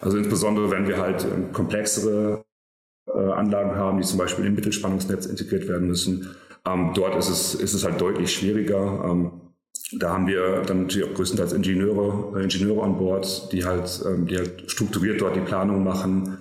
Also 0.00 0.16
insbesondere, 0.16 0.70
wenn 0.70 0.86
wir 0.86 0.98
halt 0.98 1.24
ähm, 1.24 1.52
komplexere 1.52 2.44
äh, 3.12 3.18
Anlagen 3.18 3.74
haben, 3.74 3.98
die 3.98 4.04
zum 4.04 4.18
Beispiel 4.18 4.46
im 4.46 4.54
Mittelspannungsnetz 4.54 5.26
integriert 5.26 5.66
werden 5.66 5.88
müssen 5.88 6.36
ähm, 6.66 6.92
dort 6.94 7.16
ist 7.16 7.28
es, 7.28 7.54
ist 7.54 7.74
es 7.74 7.84
halt 7.84 8.00
deutlich 8.00 8.32
schwieriger. 8.32 9.04
Ähm, 9.04 9.30
da 9.92 10.12
haben 10.12 10.26
wir 10.26 10.62
dann 10.66 10.82
natürlich 10.82 11.08
auch 11.08 11.14
größtenteils 11.14 11.52
Ingenieure, 11.52 12.38
äh, 12.38 12.42
Ingenieure 12.42 12.82
an 12.82 12.98
Bord, 12.98 13.52
die 13.52 13.64
halt, 13.64 14.02
ähm, 14.06 14.26
die 14.26 14.36
halt 14.36 14.70
strukturiert 14.70 15.20
dort 15.20 15.36
die 15.36 15.40
Planung 15.40 15.84
machen. 15.84 16.38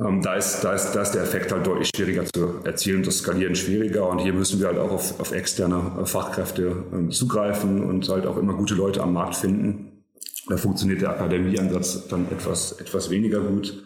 Ähm, 0.00 0.22
da, 0.22 0.34
ist, 0.34 0.62
da, 0.62 0.72
ist, 0.72 0.92
da 0.92 1.02
ist 1.02 1.12
der 1.12 1.22
Effekt 1.22 1.52
halt 1.52 1.66
deutlich 1.66 1.90
schwieriger 1.94 2.24
zu 2.24 2.60
erzielen, 2.64 3.02
das 3.02 3.18
Skalieren 3.18 3.54
schwieriger. 3.54 4.08
Und 4.08 4.18
hier 4.18 4.32
müssen 4.32 4.58
wir 4.58 4.66
halt 4.66 4.78
auch 4.78 4.90
auf, 4.90 5.20
auf 5.20 5.32
externe 5.32 6.00
äh, 6.00 6.06
Fachkräfte 6.06 6.84
ähm, 6.92 7.10
zugreifen 7.10 7.84
und 7.84 8.08
halt 8.08 8.26
auch 8.26 8.36
immer 8.36 8.54
gute 8.54 8.74
Leute 8.74 9.02
am 9.02 9.12
Markt 9.12 9.36
finden. 9.36 10.04
Da 10.48 10.56
funktioniert 10.56 11.02
der 11.02 11.10
Akademieansatz 11.10 12.08
dann 12.08 12.26
etwas, 12.32 12.72
etwas 12.72 13.10
weniger 13.10 13.40
gut. 13.40 13.84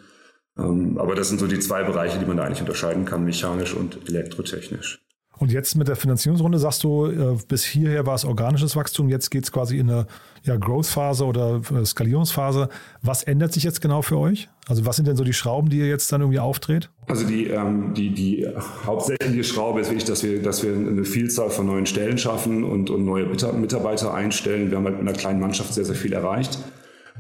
Ähm, 0.59 0.97
aber 0.97 1.15
das 1.15 1.29
sind 1.29 1.39
so 1.39 1.47
die 1.47 1.59
zwei 1.59 1.83
Bereiche, 1.83 2.19
die 2.19 2.25
man 2.25 2.39
da 2.39 2.45
eigentlich 2.45 2.61
unterscheiden 2.61 3.05
kann, 3.05 3.25
mechanisch 3.25 3.75
und 3.75 4.09
elektrotechnisch. 4.09 5.06
Und 5.39 5.53
jetzt 5.53 5.77
mit 5.77 5.89
der 5.89 5.97
Finanzierungsrunde 5.97 6.59
sagst 6.59 6.83
du, 6.83 7.07
äh, 7.07 7.37
bis 7.47 7.65
hierher 7.65 8.07
war 8.07 8.15
es 8.15 8.25
organisches 8.25 8.75
Wachstum, 8.75 9.09
jetzt 9.09 9.31
geht 9.31 9.45
es 9.45 9.53
quasi 9.53 9.79
in 9.79 9.91
eine 9.91 10.07
ja, 10.45 10.57
Growth-Phase 10.57 11.25
oder 11.25 11.61
äh, 11.75 11.85
Skalierungsphase. 11.85 12.69
Was 13.03 13.23
ändert 13.23 13.53
sich 13.53 13.63
jetzt 13.63 13.81
genau 13.81 14.03
für 14.03 14.19
euch? 14.19 14.49
Also 14.67 14.87
was 14.87 14.97
sind 14.97 15.07
denn 15.07 15.17
so 15.17 15.25
die 15.25 15.35
Schrauben, 15.35 15.69
die 15.69 15.79
ihr 15.79 15.89
jetzt 15.89 16.11
dann 16.11 16.23
irgendwie 16.23 16.39
aufdreht? 16.39 16.91
Also 17.07 17.27
die, 17.27 17.49
ähm, 17.49 17.93
die, 17.95 18.15
die 18.15 18.49
hauptsächliche 18.87 19.45
Schraube 19.45 19.81
ist 19.81 19.89
wirklich, 19.89 20.05
dass 20.05 20.23
wir, 20.25 20.43
dass 20.43 20.63
wir 20.63 20.75
eine 20.75 21.05
Vielzahl 21.05 21.51
von 21.51 21.67
neuen 21.67 21.87
Stellen 21.87 22.17
schaffen 22.17 22.65
und, 22.65 22.89
und 22.89 23.05
neue 23.05 23.27
Mitarbeiter 23.27 24.15
einstellen. 24.15 24.71
Wir 24.71 24.79
haben 24.79 24.85
halt 24.85 24.99
mit 24.99 25.09
einer 25.09 25.17
kleinen 25.17 25.41
Mannschaft 25.41 25.75
sehr, 25.75 25.85
sehr 25.85 25.95
viel 25.95 26.13
erreicht. 26.13 26.59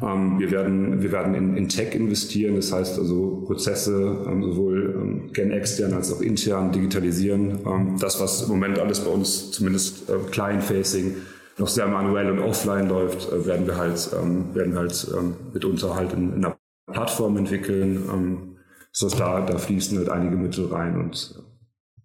Ähm, 0.03 0.39
wir 0.39 0.51
werden, 0.51 1.03
wir 1.03 1.13
werden 1.13 1.35
in, 1.35 1.57
in 1.57 1.69
Tech 1.69 1.95
investieren, 1.95 2.57
das 2.57 2.73
heißt 2.73 2.99
also 2.99 3.43
Prozesse 3.47 4.25
ähm, 4.27 4.43
sowohl 4.43 4.95
ähm, 5.01 5.33
gen 5.33 5.51
extern 5.51 5.95
als 5.95 6.13
auch 6.13 6.21
intern 6.21 6.73
digitalisieren. 6.73 7.97
das, 7.99 8.21
was 8.21 8.43
im 8.43 8.49
Moment 8.51 8.79
alles 8.79 9.01
bei 9.01 9.11
uns 9.11 9.51
zumindest 9.53 10.11
äh, 10.11 10.19
client-facing 10.31 11.17
noch 11.59 11.69
sehr 11.69 11.87
manuell 11.87 12.31
und 12.31 12.41
offline 12.41 12.89
läuft, 12.89 13.33
äh, 13.33 13.47
werden 13.47 13.67
wir 13.67 13.77
halt, 13.77 14.11
ähm, 14.21 14.55
werden 14.55 14.75
wir 14.75 14.81
halt 14.81 15.07
ähm, 15.17 15.35
mitunter 15.53 15.95
halt 15.95 16.13
in, 16.13 16.35
in 16.35 16.45
einer 16.45 16.59
Plattform 16.93 17.37
entwickeln. 17.37 18.05
Ähm, 18.13 18.57
heißt, 18.93 19.09
da, 19.09 19.41
da 19.41 19.59
fließen 19.59 19.99
halt 19.99 20.09
einige 20.09 20.37
Mittel 20.37 20.67
rein 20.67 20.99
und 20.99 21.43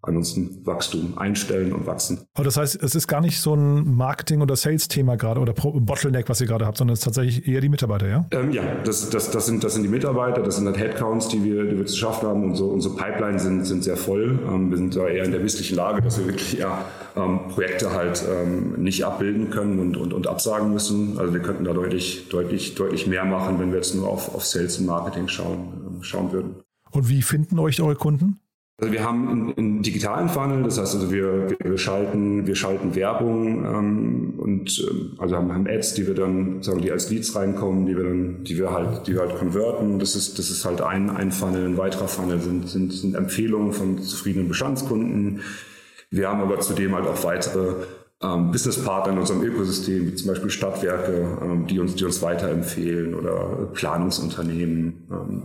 ansonsten 0.01 0.65
Wachstum 0.65 1.17
einstellen 1.17 1.73
und 1.73 1.85
wachsen. 1.85 2.21
Aber 2.33 2.43
das 2.43 2.57
heißt, 2.57 2.81
es 2.81 2.95
ist 2.95 3.07
gar 3.07 3.21
nicht 3.21 3.39
so 3.39 3.53
ein 3.53 3.95
Marketing- 3.95 4.41
oder 4.41 4.55
Sales-Thema 4.55 5.15
gerade 5.15 5.39
oder 5.39 5.53
Bottleneck, 5.53 6.27
was 6.27 6.41
ihr 6.41 6.47
gerade 6.47 6.65
habt, 6.65 6.77
sondern 6.77 6.93
es 6.93 6.99
ist 6.99 7.05
tatsächlich 7.05 7.47
eher 7.47 7.61
die 7.61 7.69
Mitarbeiter, 7.69 8.07
ja? 8.07 8.25
Ähm, 8.31 8.51
ja, 8.51 8.63
das, 8.83 9.09
das, 9.09 9.29
das, 9.31 9.45
sind, 9.45 9.63
das 9.63 9.73
sind 9.73 9.83
die 9.83 9.89
Mitarbeiter, 9.89 10.41
das 10.41 10.55
sind 10.57 10.65
halt 10.65 10.77
Headcounts, 10.77 11.27
die 11.27 11.43
wir, 11.43 11.65
die 11.65 11.77
wir 11.77 11.85
zu 11.85 11.97
schaffen 11.97 12.27
haben. 12.27 12.43
Unsere, 12.43 12.69
unsere 12.69 12.95
Pipeline 12.95 13.39
sind, 13.39 13.65
sind 13.65 13.83
sehr 13.83 13.97
voll. 13.97 14.39
Ähm, 14.47 14.71
wir 14.71 14.77
sind 14.77 14.95
da 14.95 15.07
eher 15.07 15.23
in 15.23 15.31
der 15.31 15.39
misslichen 15.39 15.75
Lage, 15.75 16.01
dass 16.01 16.17
wir 16.17 16.25
wirklich 16.25 16.59
eher 16.59 16.85
ähm, 17.15 17.41
Projekte 17.49 17.91
halt 17.91 18.23
ähm, 18.27 18.81
nicht 18.81 19.05
abbilden 19.05 19.49
können 19.49 19.79
und, 19.79 19.97
und, 19.97 20.13
und 20.13 20.27
absagen 20.27 20.71
müssen. 20.71 21.19
Also 21.19 21.33
wir 21.33 21.41
könnten 21.41 21.63
da 21.63 21.73
deutlich, 21.73 22.27
deutlich, 22.29 22.75
deutlich 22.75 23.07
mehr 23.07 23.25
machen, 23.25 23.59
wenn 23.59 23.69
wir 23.69 23.77
jetzt 23.77 23.95
nur 23.95 24.07
auf, 24.07 24.33
auf 24.33 24.45
Sales 24.45 24.79
und 24.79 24.87
Marketing 24.87 25.27
schauen, 25.27 25.99
äh, 25.99 26.03
schauen 26.03 26.31
würden. 26.31 26.55
Und 26.91 27.07
wie 27.07 27.21
finden 27.21 27.59
euch 27.59 27.81
eure 27.81 27.95
Kunden? 27.95 28.39
Also 28.81 28.93
wir 28.93 29.03
haben 29.03 29.29
einen, 29.29 29.57
einen 29.57 29.81
digitalen 29.83 30.27
Funnel, 30.27 30.63
das 30.63 30.79
heißt 30.79 30.95
also 30.95 31.11
wir, 31.11 31.55
wir 31.63 31.77
schalten, 31.77 32.47
wir 32.47 32.55
schalten 32.55 32.95
Werbung 32.95 33.63
ähm, 33.63 34.33
und 34.37 34.79
ähm, 34.89 35.11
also 35.19 35.35
haben, 35.35 35.53
haben 35.53 35.67
Ads, 35.67 35.93
die 35.93 36.07
wir 36.07 36.15
dann, 36.15 36.63
sagen 36.63 36.81
die 36.81 36.91
als 36.91 37.11
Leads 37.11 37.35
reinkommen, 37.35 37.85
die 37.85 37.95
wir 37.95 38.03
dann, 38.05 38.43
die 38.43 38.57
wir 38.57 38.71
halt, 38.71 39.05
die 39.05 39.13
wir 39.13 39.21
halt 39.21 39.37
konverten. 39.37 39.99
Das 39.99 40.15
ist, 40.15 40.39
das 40.39 40.49
ist 40.49 40.65
halt 40.65 40.81
ein, 40.81 41.11
ein 41.11 41.31
Funnel, 41.31 41.67
ein 41.67 41.77
weiterer 41.77 42.07
Funnel 42.07 42.41
sind, 42.41 42.67
sind, 42.69 42.91
sind 42.91 43.13
Empfehlungen 43.13 43.71
von 43.71 43.99
zufriedenen 43.99 44.47
Bestandskunden. 44.47 45.41
Wir 46.09 46.29
haben 46.29 46.41
aber 46.41 46.59
zudem 46.59 46.95
halt 46.95 47.05
auch 47.05 47.23
weitere 47.23 47.75
ähm, 48.23 48.49
Businesspartner 48.49 49.13
in 49.13 49.19
unserem 49.19 49.43
Ökosystem, 49.43 50.07
wie 50.07 50.15
zum 50.15 50.29
Beispiel 50.29 50.49
Stadtwerke, 50.49 51.37
ähm, 51.43 51.67
die 51.67 51.79
uns, 51.79 51.93
die 51.93 52.05
uns 52.05 52.23
weiterempfehlen 52.23 53.13
oder 53.13 53.69
Planungsunternehmen. 53.73 55.07
Ähm, 55.11 55.43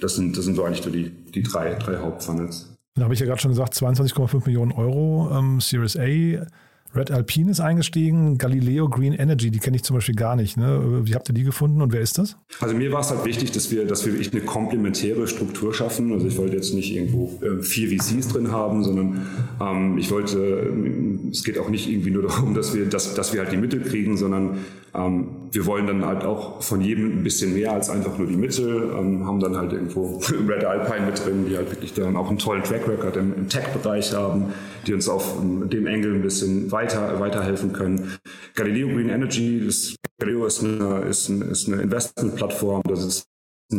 das 0.00 0.16
sind, 0.16 0.36
das 0.36 0.44
sind 0.44 0.54
so 0.54 0.64
eigentlich 0.64 0.82
so 0.84 0.90
die, 0.90 1.10
die 1.10 1.42
drei, 1.42 1.74
drei 1.74 1.98
Hauptfunnels. 1.98 2.74
Da 2.94 3.04
habe 3.04 3.14
ich 3.14 3.20
ja 3.20 3.26
gerade 3.26 3.40
schon 3.40 3.52
gesagt, 3.52 3.74
22,5 3.74 4.46
Millionen 4.46 4.72
Euro, 4.72 5.30
ähm, 5.32 5.60
Series 5.60 5.96
A. 5.96 6.46
Red 6.94 7.10
Alpine 7.10 7.50
ist 7.50 7.60
eingestiegen, 7.60 8.38
Galileo 8.38 8.88
Green 8.88 9.12
Energy, 9.12 9.50
die 9.50 9.58
kenne 9.58 9.76
ich 9.76 9.84
zum 9.84 9.96
Beispiel 9.96 10.14
gar 10.14 10.36
nicht. 10.36 10.56
Ne? 10.56 11.00
Wie 11.04 11.14
habt 11.14 11.28
ihr 11.28 11.34
die 11.34 11.44
gefunden 11.44 11.82
und 11.82 11.92
wer 11.92 12.00
ist 12.00 12.18
das? 12.18 12.36
Also 12.60 12.74
mir 12.74 12.90
war 12.92 13.00
es 13.00 13.10
halt 13.10 13.24
wichtig, 13.24 13.52
dass 13.52 13.70
wir, 13.70 13.84
dass 13.84 14.06
wir 14.06 14.12
wirklich 14.12 14.32
eine 14.32 14.42
komplementäre 14.42 15.26
Struktur 15.26 15.74
schaffen. 15.74 16.12
Also 16.12 16.26
ich 16.26 16.38
wollte 16.38 16.56
jetzt 16.56 16.74
nicht 16.74 16.94
irgendwo 16.94 17.38
äh, 17.42 17.62
vier 17.62 17.88
VCs 17.88 18.28
drin 18.28 18.52
haben, 18.52 18.84
sondern 18.84 19.26
ähm, 19.60 19.98
ich 19.98 20.10
wollte, 20.10 20.38
äh, 20.38 21.30
es 21.30 21.44
geht 21.44 21.58
auch 21.58 21.68
nicht 21.68 21.88
irgendwie 21.88 22.10
nur 22.10 22.22
darum, 22.28 22.54
dass 22.54 22.74
wir, 22.74 22.86
dass, 22.86 23.14
dass 23.14 23.32
wir 23.32 23.40
halt 23.40 23.52
die 23.52 23.58
Mittel 23.58 23.82
kriegen, 23.82 24.16
sondern 24.16 24.58
ähm, 24.94 25.28
wir 25.52 25.66
wollen 25.66 25.86
dann 25.86 26.04
halt 26.04 26.24
auch 26.24 26.62
von 26.62 26.80
jedem 26.80 27.18
ein 27.18 27.22
bisschen 27.22 27.54
mehr 27.54 27.72
als 27.72 27.90
einfach 27.90 28.16
nur 28.18 28.26
die 28.26 28.36
Mittel, 28.36 28.90
ähm, 28.98 29.26
haben 29.26 29.40
dann 29.40 29.56
halt 29.56 29.72
irgendwo 29.72 30.20
Red 30.48 30.64
Alpine 30.64 31.06
mit 31.06 31.24
drin, 31.24 31.46
die 31.48 31.56
halt 31.56 31.70
wirklich 31.70 31.92
dann 31.94 32.16
auch 32.16 32.28
einen 32.28 32.38
tollen 32.38 32.62
Track 32.62 32.88
Record 32.88 33.16
im, 33.16 33.34
im 33.34 33.48
Tech-Bereich 33.48 34.14
haben, 34.14 34.46
die 34.88 34.94
uns 34.94 35.08
auf 35.08 35.36
dem 35.40 35.86
Engel 35.86 36.14
ein 36.14 36.22
bisschen 36.22 36.72
weiter, 36.72 37.20
weiterhelfen 37.20 37.72
können. 37.72 38.18
Galileo 38.54 38.88
Green 38.88 39.08
Energy, 39.08 39.62
das, 39.64 39.94
Galileo 40.18 40.46
ist 40.46 40.64
eine, 40.64 41.00
ist, 41.02 41.28
ein, 41.28 41.42
ist 41.42 41.68
eine 41.68 41.82
Investmentplattform, 41.82 42.82
das 42.88 43.04
ist 43.04 43.28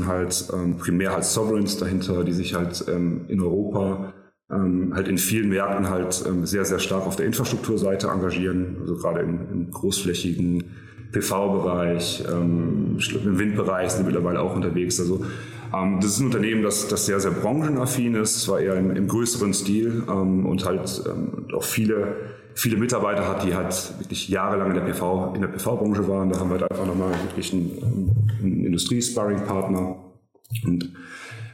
halt 0.05 0.47
ähm, 0.53 0.77
primär 0.77 1.13
halt 1.13 1.25
Sovereigns 1.25 1.77
dahinter, 1.77 2.23
die 2.23 2.33
sich 2.33 2.53
halt 2.53 2.85
ähm, 2.87 3.25
in 3.27 3.41
Europa 3.41 4.13
ähm, 4.51 4.93
halt 4.95 5.07
in 5.07 5.17
vielen 5.17 5.49
Märkten 5.49 5.89
halt 5.89 6.23
ähm, 6.27 6.45
sehr, 6.45 6.65
sehr 6.65 6.79
stark 6.79 7.05
auf 7.05 7.15
der 7.15 7.25
Infrastrukturseite 7.25 8.07
engagieren, 8.07 8.77
also 8.81 8.95
gerade 8.95 9.21
im, 9.21 9.39
im 9.51 9.71
großflächigen 9.71 10.63
PV-Bereich, 11.11 12.23
ähm, 12.31 12.99
im 13.23 13.39
Windbereich 13.39 13.91
sind 13.91 14.05
wir 14.05 14.11
mittlerweile 14.11 14.41
auch 14.41 14.55
unterwegs. 14.55 14.99
Also 14.99 15.15
ähm, 15.15 15.25
das 15.71 16.05
ist 16.05 16.19
ein 16.19 16.25
Unternehmen, 16.27 16.63
das, 16.63 16.87
das 16.87 17.05
sehr, 17.05 17.19
sehr 17.19 17.31
branchenaffin 17.31 18.15
ist, 18.15 18.41
zwar 18.41 18.59
eher 18.59 18.75
im, 18.75 18.91
im 18.91 19.07
größeren 19.07 19.53
Stil 19.53 20.03
ähm, 20.09 20.45
und 20.45 20.65
halt 20.65 21.03
ähm, 21.07 21.47
auch 21.53 21.63
viele, 21.63 22.15
viele 22.55 22.77
Mitarbeiter 22.77 23.27
hat, 23.27 23.43
die 23.43 23.53
halt 23.53 23.93
wirklich 23.99 24.29
jahrelang 24.29 24.69
in 24.69 24.75
der 24.75 24.81
PV, 24.81 25.33
in 25.35 25.41
der 25.41 25.49
PV-Branche 25.49 26.07
waren. 26.07 26.29
Da 26.29 26.39
haben 26.39 26.49
wir 26.49 26.59
halt 26.59 26.71
einfach 26.71 26.87
nochmal 26.87 27.11
wirklich 27.11 27.53
einen, 27.53 28.15
einen 28.41 28.65
Industrie-Sparring-Partner. 28.65 29.95
Und 30.65 30.93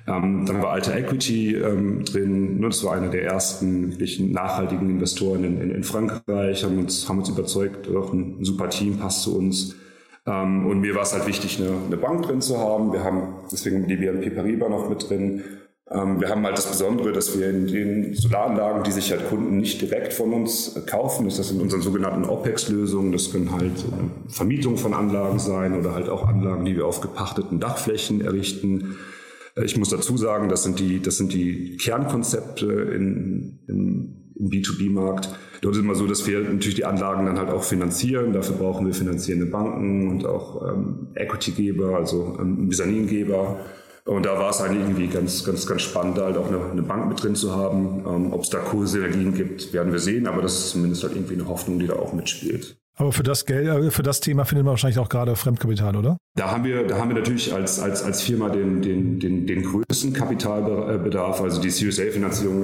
ähm, 0.07 0.45
dann 0.45 0.61
war 0.61 0.71
Alter 0.71 0.95
Equity 0.95 1.55
ähm, 1.55 2.05
drin. 2.05 2.61
Das 2.61 2.83
war 2.83 2.93
einer 2.93 3.09
der 3.09 3.23
ersten 3.23 3.91
wirklich 3.91 4.19
nachhaltigen 4.19 4.89
Investoren 4.89 5.43
in, 5.43 5.59
in, 5.59 5.71
in 5.71 5.83
Frankreich, 5.83 6.63
haben 6.63 6.77
uns, 6.77 7.09
haben 7.09 7.19
uns 7.19 7.29
überzeugt, 7.29 7.89
auch 7.93 8.13
ein 8.13 8.43
super 8.43 8.69
Team 8.69 8.97
passt 8.97 9.23
zu 9.23 9.37
uns. 9.37 9.75
Ähm, 10.27 10.65
und 10.65 10.81
mir 10.81 10.95
war 10.95 11.03
es 11.03 11.13
halt 11.13 11.27
wichtig, 11.27 11.59
eine, 11.59 11.77
eine 11.85 11.97
Bank 11.97 12.23
drin 12.23 12.41
zu 12.41 12.57
haben. 12.57 12.93
Wir 12.93 13.03
haben 13.03 13.35
deswegen 13.51 13.87
die 13.87 13.95
BNP 13.95 14.31
Paribas 14.31 14.69
noch 14.69 14.89
mit 14.89 15.09
drin. 15.09 15.43
Ähm, 15.91 16.19
wir 16.19 16.29
haben 16.29 16.43
halt 16.43 16.57
das 16.57 16.67
Besondere, 16.67 17.11
dass 17.11 17.37
wir 17.37 17.49
in 17.49 17.67
den 17.67 18.15
Solaranlagen, 18.15 18.83
die 18.83 18.91
sich 18.91 19.11
halt 19.11 19.29
Kunden 19.29 19.57
nicht 19.57 19.81
direkt 19.81 20.13
von 20.13 20.33
uns 20.33 20.79
kaufen, 20.87 21.27
ist 21.27 21.37
das 21.37 21.51
in 21.51 21.61
unseren 21.61 21.81
sogenannten 21.81 22.25
OPEX-Lösungen. 22.25 23.11
Das 23.11 23.31
können 23.31 23.51
halt 23.51 23.77
äh, 23.79 24.31
Vermietungen 24.31 24.77
von 24.77 24.95
Anlagen 24.95 25.37
sein 25.37 25.77
oder 25.77 25.93
halt 25.93 26.09
auch 26.09 26.27
Anlagen, 26.27 26.65
die 26.65 26.75
wir 26.75 26.87
auf 26.87 27.01
gepachteten 27.01 27.59
Dachflächen 27.59 28.21
errichten. 28.21 28.97
Ich 29.63 29.77
muss 29.77 29.89
dazu 29.89 30.17
sagen, 30.17 30.49
das 30.49 30.63
sind 30.63 30.79
die, 30.79 31.01
das 31.01 31.17
sind 31.17 31.33
die 31.33 31.77
Kernkonzepte 31.77 32.65
in, 32.65 33.59
in, 33.67 34.33
im 34.37 34.49
B2B-Markt. 34.49 35.29
Dort 35.65 35.73
ist 35.73 35.79
es 35.79 35.83
immer 35.83 35.95
so, 35.95 36.05
dass 36.05 36.27
wir 36.27 36.41
natürlich 36.41 36.75
die 36.75 36.85
Anlagen 36.85 37.25
dann 37.25 37.39
halt 37.39 37.49
auch 37.49 37.63
finanzieren. 37.63 38.33
Dafür 38.33 38.55
brauchen 38.55 38.85
wir 38.85 38.93
finanzierende 38.93 39.47
Banken 39.47 40.11
und 40.11 40.23
auch 40.23 40.61
ähm, 40.61 41.07
Equity-Geber, 41.15 41.95
also 41.95 42.37
ähm, 42.39 42.67
Mezzaningeber. 42.67 43.57
Und 44.03 44.27
da 44.27 44.37
war 44.37 44.51
es 44.51 44.61
eigentlich 44.61 44.83
irgendwie 44.83 45.07
ganz, 45.07 45.43
ganz, 45.43 45.65
ganz 45.65 45.81
spannend, 45.81 46.19
halt 46.19 46.37
auch 46.37 46.49
eine, 46.49 46.59
eine 46.69 46.83
Bank 46.83 47.09
mit 47.09 47.23
drin 47.23 47.33
zu 47.33 47.55
haben. 47.55 48.03
Ähm, 48.07 48.31
Ob 48.31 48.43
es 48.43 48.51
da 48.51 48.59
Kursynergien 48.59 49.33
gibt, 49.33 49.73
werden 49.73 49.91
wir 49.91 49.97
sehen, 49.97 50.27
aber 50.27 50.43
das 50.43 50.53
ist 50.53 50.69
zumindest 50.69 51.01
halt 51.01 51.15
irgendwie 51.15 51.33
eine 51.33 51.47
Hoffnung, 51.47 51.79
die 51.79 51.87
da 51.87 51.95
auch 51.95 52.13
mitspielt. 52.13 52.77
Aber 52.97 53.11
für 53.11 53.23
das 53.23 53.47
Geld, 53.47 53.67
äh, 53.67 53.89
für 53.89 54.03
das 54.03 54.19
Thema 54.19 54.45
findet 54.45 54.65
man 54.65 54.73
wahrscheinlich 54.73 54.99
auch 54.99 55.09
gerade 55.09 55.35
Fremdkapital, 55.35 55.95
oder? 55.95 56.17
Da 56.35 56.51
haben 56.51 56.63
wir, 56.63 56.85
da 56.85 56.99
haben 56.99 57.09
wir 57.09 57.15
natürlich 57.15 57.51
als, 57.51 57.79
als, 57.79 58.03
als 58.03 58.21
Firma 58.21 58.49
den, 58.49 58.83
den, 58.83 59.19
den, 59.19 59.47
den 59.47 59.63
größten 59.63 60.13
Kapitalbedarf. 60.13 61.41
Also 61.41 61.59
die 61.59 61.71
Series 61.71 61.99
A-Finanzierung 61.99 62.63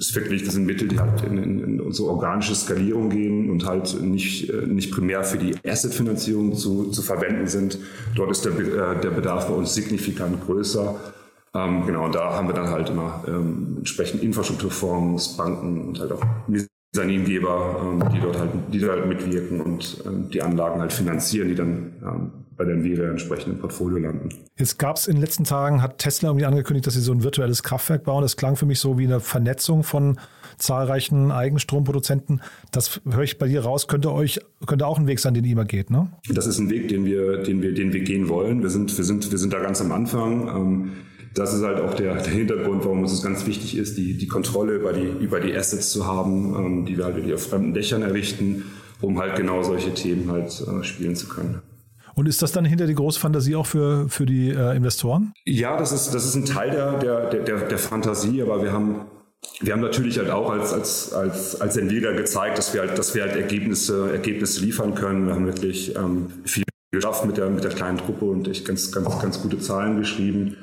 ist 0.00 0.14
wirklich, 0.16 0.44
das 0.44 0.54
sind 0.54 0.64
Mittel, 0.64 0.88
die 0.88 0.98
halt 0.98 1.22
in, 1.24 1.36
in, 1.36 1.62
in 1.62 1.80
unsere 1.80 2.08
organische 2.08 2.54
Skalierung 2.54 3.10
gehen 3.10 3.50
und 3.50 3.66
halt 3.66 4.00
nicht, 4.00 4.48
äh, 4.48 4.66
nicht 4.66 4.90
primär 4.90 5.22
für 5.24 5.36
die 5.36 5.54
Asset-Finanzierung 5.64 6.54
zu, 6.56 6.90
zu 6.90 7.02
verwenden 7.02 7.46
sind. 7.46 7.78
Dort 8.14 8.30
ist 8.30 8.44
der, 8.46 8.52
äh, 8.52 9.00
der 9.00 9.10
Bedarf 9.10 9.48
bei 9.48 9.54
uns 9.54 9.74
signifikant 9.74 10.42
größer. 10.46 10.98
Ähm, 11.52 11.84
genau, 11.84 12.06
und 12.06 12.14
da 12.14 12.32
haben 12.32 12.48
wir 12.48 12.54
dann 12.54 12.70
halt 12.70 12.88
immer 12.88 13.22
ähm, 13.28 13.74
entsprechend 13.78 14.22
Infrastrukturfonds, 14.22 15.36
Banken 15.36 15.88
und 15.88 16.00
halt 16.00 16.12
auch 16.12 16.22
Saningeber, 16.92 17.80
ähm, 17.82 18.02
die 18.14 18.20
dort 18.20 18.38
halt, 18.38 18.50
die 18.72 18.78
dort 18.78 19.00
halt 19.00 19.06
mitwirken 19.06 19.60
und 19.60 20.02
ähm, 20.06 20.30
die 20.30 20.40
Anlagen 20.40 20.80
halt 20.80 20.94
finanzieren, 20.94 21.48
die 21.48 21.54
dann 21.54 21.92
ähm, 22.02 22.30
bei 22.60 22.66
der 22.66 22.74
Nvidia 22.74 23.08
entsprechend 23.08 23.54
im 23.54 23.58
Portfolio 23.58 23.96
landen. 23.96 24.28
Jetzt 24.58 24.78
gab 24.78 24.96
es 24.96 25.06
in 25.06 25.14
den 25.14 25.22
letzten 25.22 25.44
Tagen, 25.44 25.80
hat 25.80 25.96
Tesla 25.96 26.28
irgendwie 26.28 26.44
angekündigt, 26.44 26.86
dass 26.86 26.92
sie 26.92 27.00
so 27.00 27.10
ein 27.10 27.22
virtuelles 27.22 27.62
Kraftwerk 27.62 28.04
bauen. 28.04 28.20
Das 28.20 28.36
klang 28.36 28.56
für 28.56 28.66
mich 28.66 28.80
so 28.80 28.98
wie 28.98 29.06
eine 29.06 29.20
Vernetzung 29.20 29.82
von 29.82 30.18
zahlreichen 30.58 31.30
Eigenstromproduzenten. 31.30 32.42
Das 32.70 33.00
höre 33.10 33.22
ich 33.22 33.38
bei 33.38 33.48
dir 33.48 33.62
raus, 33.62 33.88
könnte 33.88 34.12
euch, 34.12 34.40
könnte 34.66 34.86
auch 34.86 34.98
ein 34.98 35.06
Weg 35.06 35.20
sein, 35.20 35.32
den 35.32 35.44
ihr 35.44 35.52
immer 35.52 35.64
geht, 35.64 35.88
ne? 35.88 36.12
Das 36.28 36.46
ist 36.46 36.58
ein 36.58 36.68
Weg, 36.68 36.88
den 36.88 37.06
wir, 37.06 37.38
den 37.38 37.62
wir, 37.62 37.72
den 37.72 37.94
wir 37.94 38.00
gehen 38.00 38.28
wollen. 38.28 38.60
Wir 38.60 38.68
sind, 38.68 38.94
wir 38.94 39.04
sind, 39.06 39.30
wir 39.30 39.38
sind 39.38 39.54
da 39.54 39.60
ganz 39.60 39.80
am 39.80 39.90
Anfang 39.90 40.90
das 41.32 41.54
ist 41.54 41.62
halt 41.62 41.80
auch 41.80 41.94
der, 41.94 42.16
der 42.16 42.32
Hintergrund, 42.32 42.84
warum 42.84 43.04
es 43.04 43.22
ganz 43.22 43.46
wichtig 43.46 43.76
ist, 43.76 43.96
die, 43.96 44.18
die 44.18 44.26
Kontrolle 44.26 44.74
über 44.74 44.92
die, 44.92 45.06
über 45.24 45.38
die 45.38 45.54
Assets 45.54 45.90
zu 45.90 46.04
haben, 46.04 46.56
ähm, 46.56 46.86
die 46.86 46.98
wir 46.98 47.04
halt 47.04 47.14
wirklich 47.14 47.34
auf 47.34 47.46
fremden 47.46 47.72
Dächern 47.72 48.02
errichten, 48.02 48.64
um 49.00 49.16
halt 49.20 49.36
genau 49.36 49.62
solche 49.62 49.94
Themen 49.94 50.28
halt 50.28 50.48
äh, 50.60 50.82
spielen 50.82 51.14
zu 51.14 51.28
können. 51.28 51.62
Und 52.20 52.26
ist 52.26 52.42
das 52.42 52.52
dann 52.52 52.66
hinter 52.66 52.86
die 52.86 52.94
große 52.94 53.18
Fantasie 53.18 53.56
auch 53.56 53.64
für, 53.64 54.06
für 54.10 54.26
die 54.26 54.50
äh, 54.50 54.76
Investoren? 54.76 55.32
Ja, 55.46 55.78
das 55.78 55.90
ist, 55.90 56.12
das 56.14 56.26
ist 56.26 56.34
ein 56.34 56.44
Teil 56.44 56.70
der, 56.70 56.98
der, 56.98 57.42
der, 57.42 57.60
der 57.66 57.78
Fantasie, 57.78 58.42
aber 58.42 58.62
wir 58.62 58.72
haben 58.72 59.06
wir 59.62 59.72
haben 59.72 59.80
natürlich 59.80 60.18
halt 60.18 60.28
auch 60.28 60.50
als, 60.50 60.74
als, 60.74 61.14
als, 61.14 61.58
als 61.62 61.78
Nvidia 61.78 62.12
gezeigt, 62.12 62.58
dass 62.58 62.74
wir 62.74 62.82
halt, 62.82 62.98
dass 62.98 63.14
wir 63.14 63.22
halt 63.22 63.36
Ergebnisse, 63.36 64.12
Ergebnisse 64.12 64.60
liefern 64.60 64.94
können. 64.94 65.28
Wir 65.28 65.34
haben 65.34 65.46
wirklich 65.46 65.96
ähm, 65.96 66.26
viel 66.44 66.64
geschafft 66.90 67.24
mit 67.24 67.38
der, 67.38 67.48
mit 67.48 67.64
der 67.64 67.70
kleinen 67.70 67.96
Truppe 67.96 68.26
und 68.26 68.46
echt 68.48 68.66
ganz, 68.66 68.92
ganz, 68.92 69.18
ganz 69.18 69.40
gute 69.40 69.58
Zahlen 69.58 69.96
geschrieben. 69.96 70.58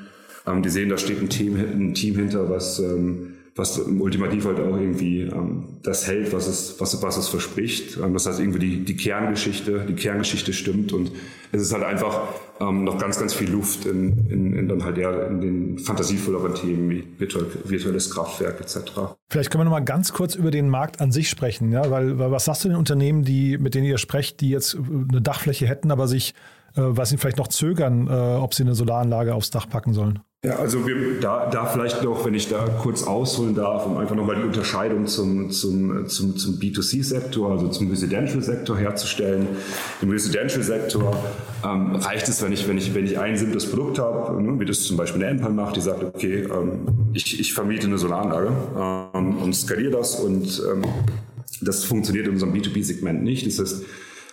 Ähm, 0.46 0.62
die 0.62 0.68
sehen, 0.68 0.90
da 0.90 0.96
steht 0.96 1.20
ein 1.20 1.28
Team, 1.28 1.56
ein 1.56 1.92
Team 1.92 2.14
hinter, 2.14 2.48
was, 2.48 2.78
ähm, 2.78 3.37
was 3.58 3.78
ultimativ 3.78 4.44
halt 4.44 4.60
auch 4.60 4.76
irgendwie 4.76 5.22
ähm, 5.22 5.64
das 5.82 6.06
hält, 6.06 6.32
was 6.32 6.46
es, 6.46 6.80
was, 6.80 7.02
was 7.02 7.16
es 7.16 7.28
verspricht. 7.28 7.96
Ähm, 7.96 8.12
das 8.14 8.26
heißt, 8.26 8.38
irgendwie 8.38 8.60
die, 8.60 8.84
die 8.84 8.96
Kerngeschichte, 8.96 9.84
die 9.88 9.94
Kerngeschichte 9.94 10.52
stimmt 10.52 10.92
und 10.92 11.10
es 11.50 11.62
ist 11.62 11.72
halt 11.72 11.82
einfach 11.82 12.28
ähm, 12.60 12.84
noch 12.84 12.98
ganz, 12.98 13.18
ganz 13.18 13.34
viel 13.34 13.50
Luft 13.50 13.84
in, 13.86 14.28
in, 14.30 14.52
in 14.54 14.68
dann 14.68 14.84
halt 14.84 14.96
ja 14.98 15.26
in 15.26 15.40
den 15.40 15.78
fantasievolleren 15.78 16.54
Themen 16.54 16.90
wie 16.90 17.04
virtuell, 17.18 17.46
virtuelles 17.64 18.10
Kraftwerk 18.10 18.60
etc. 18.60 19.16
Vielleicht 19.28 19.50
können 19.50 19.60
wir 19.62 19.64
noch 19.64 19.72
mal 19.72 19.80
ganz 19.80 20.12
kurz 20.12 20.34
über 20.34 20.50
den 20.50 20.68
Markt 20.68 21.00
an 21.00 21.10
sich 21.10 21.28
sprechen, 21.28 21.72
ja, 21.72 21.90
weil, 21.90 22.18
weil 22.18 22.30
was 22.30 22.44
sagst 22.44 22.64
du 22.64 22.68
den 22.68 22.76
Unternehmen, 22.76 23.24
die, 23.24 23.58
mit 23.58 23.74
denen 23.74 23.86
ihr 23.86 23.98
sprecht, 23.98 24.40
die 24.40 24.50
jetzt 24.50 24.76
eine 24.76 25.20
Dachfläche 25.20 25.66
hätten, 25.66 25.90
aber 25.90 26.06
sich, 26.06 26.34
was 26.74 27.10
sie 27.10 27.16
vielleicht 27.16 27.38
noch 27.38 27.48
zögern, 27.48 28.06
äh, 28.08 28.10
ob 28.10 28.54
sie 28.54 28.62
eine 28.62 28.74
Solaranlage 28.74 29.34
aufs 29.34 29.50
Dach 29.50 29.68
packen 29.68 29.92
sollen? 29.92 30.20
Ja, 30.44 30.54
also 30.54 30.86
wir, 30.86 31.18
da, 31.20 31.50
da 31.50 31.66
vielleicht 31.66 32.04
noch, 32.04 32.24
wenn 32.24 32.34
ich 32.34 32.48
da 32.48 32.64
kurz 32.80 33.02
ausholen 33.02 33.56
darf, 33.56 33.86
um 33.86 33.96
einfach 33.96 34.14
nochmal 34.14 34.36
die 34.36 34.44
Unterscheidung 34.44 35.08
zum, 35.08 35.50
zum, 35.50 36.06
zum, 36.06 36.36
zum 36.36 36.60
B2C-Sektor, 36.60 37.50
also 37.50 37.66
zum 37.70 37.90
Residential-Sektor 37.90 38.78
herzustellen. 38.78 39.48
Im 40.00 40.10
Residential-Sektor 40.10 41.16
ähm, 41.64 41.96
reicht 41.96 42.28
es, 42.28 42.40
wenn 42.40 42.52
ich, 42.52 42.68
wenn 42.68 42.78
ich, 42.78 42.94
wenn 42.94 43.04
ich 43.04 43.18
ein 43.18 43.36
simples 43.36 43.68
Produkt 43.68 43.98
habe, 43.98 44.40
ne, 44.40 44.60
wie 44.60 44.64
das 44.64 44.84
zum 44.84 44.96
Beispiel 44.96 45.24
eine 45.24 45.32
Enpal 45.32 45.50
macht, 45.50 45.74
die 45.74 45.80
sagt, 45.80 46.04
okay, 46.04 46.44
ähm, 46.44 47.10
ich, 47.14 47.40
ich 47.40 47.52
vermiete 47.52 47.88
eine 47.88 47.98
Solaranlage 47.98 48.52
ähm, 49.16 49.38
und 49.38 49.52
skaliere 49.56 49.90
das 49.90 50.20
und 50.20 50.62
ähm, 50.72 50.84
das 51.62 51.82
funktioniert 51.82 52.28
in 52.28 52.34
unserem 52.34 52.52
B2B-Segment 52.52 53.24
nicht. 53.24 53.44
Das 53.44 53.58
heißt, 53.58 53.82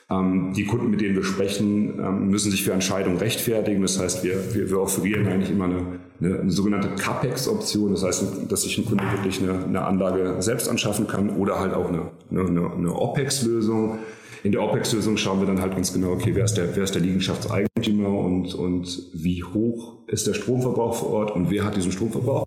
die 0.07 0.65
Kunden, 0.65 0.91
mit 0.91 1.01
denen 1.01 1.15
wir 1.15 1.23
sprechen, 1.23 1.99
ähm, 1.99 2.27
müssen 2.29 2.51
sich 2.51 2.63
für 2.63 2.73
Entscheidungen 2.73 3.17
rechtfertigen. 3.17 3.81
Das 3.81 3.99
heißt, 3.99 4.23
wir, 4.23 4.53
wir, 4.53 4.69
wir 4.69 4.79
offerieren 4.79 5.27
eigentlich 5.27 5.49
immer 5.49 5.65
eine, 5.65 5.99
eine, 6.21 6.39
eine 6.41 6.51
sogenannte 6.51 6.89
CAPEX-Option. 6.89 7.91
Das 7.91 8.03
heißt, 8.03 8.23
dass 8.47 8.61
sich 8.61 8.77
ein 8.77 8.85
Kunde 8.85 9.03
wirklich 9.11 9.41
eine, 9.41 9.63
eine 9.63 9.81
Anlage 9.81 10.35
selbst 10.39 10.69
anschaffen 10.69 11.07
kann 11.07 11.31
oder 11.31 11.59
halt 11.59 11.73
auch 11.73 11.89
eine, 11.89 12.11
eine, 12.29 12.71
eine 12.71 12.93
OPEX-Lösung. 12.93 13.97
In 14.43 14.51
der 14.51 14.61
OPEX-Lösung 14.61 15.17
schauen 15.17 15.39
wir 15.39 15.47
dann 15.47 15.59
halt 15.59 15.73
ganz 15.73 15.91
genau, 15.91 16.11
okay, 16.11 16.35
wer 16.35 16.45
ist 16.45 16.53
der, 16.53 16.75
wer 16.75 16.83
ist 16.83 16.93
der 16.93 17.01
Liegenschaftseigentümer 17.01 18.09
und, 18.09 18.53
und 18.53 19.09
wie 19.11 19.43
hoch 19.43 19.97
ist 20.05 20.27
der 20.27 20.35
Stromverbrauch 20.35 20.93
vor 20.93 21.09
Ort 21.09 21.31
und 21.31 21.49
wer 21.49 21.65
hat 21.65 21.75
diesen 21.75 21.91
Stromverbrauch? 21.91 22.45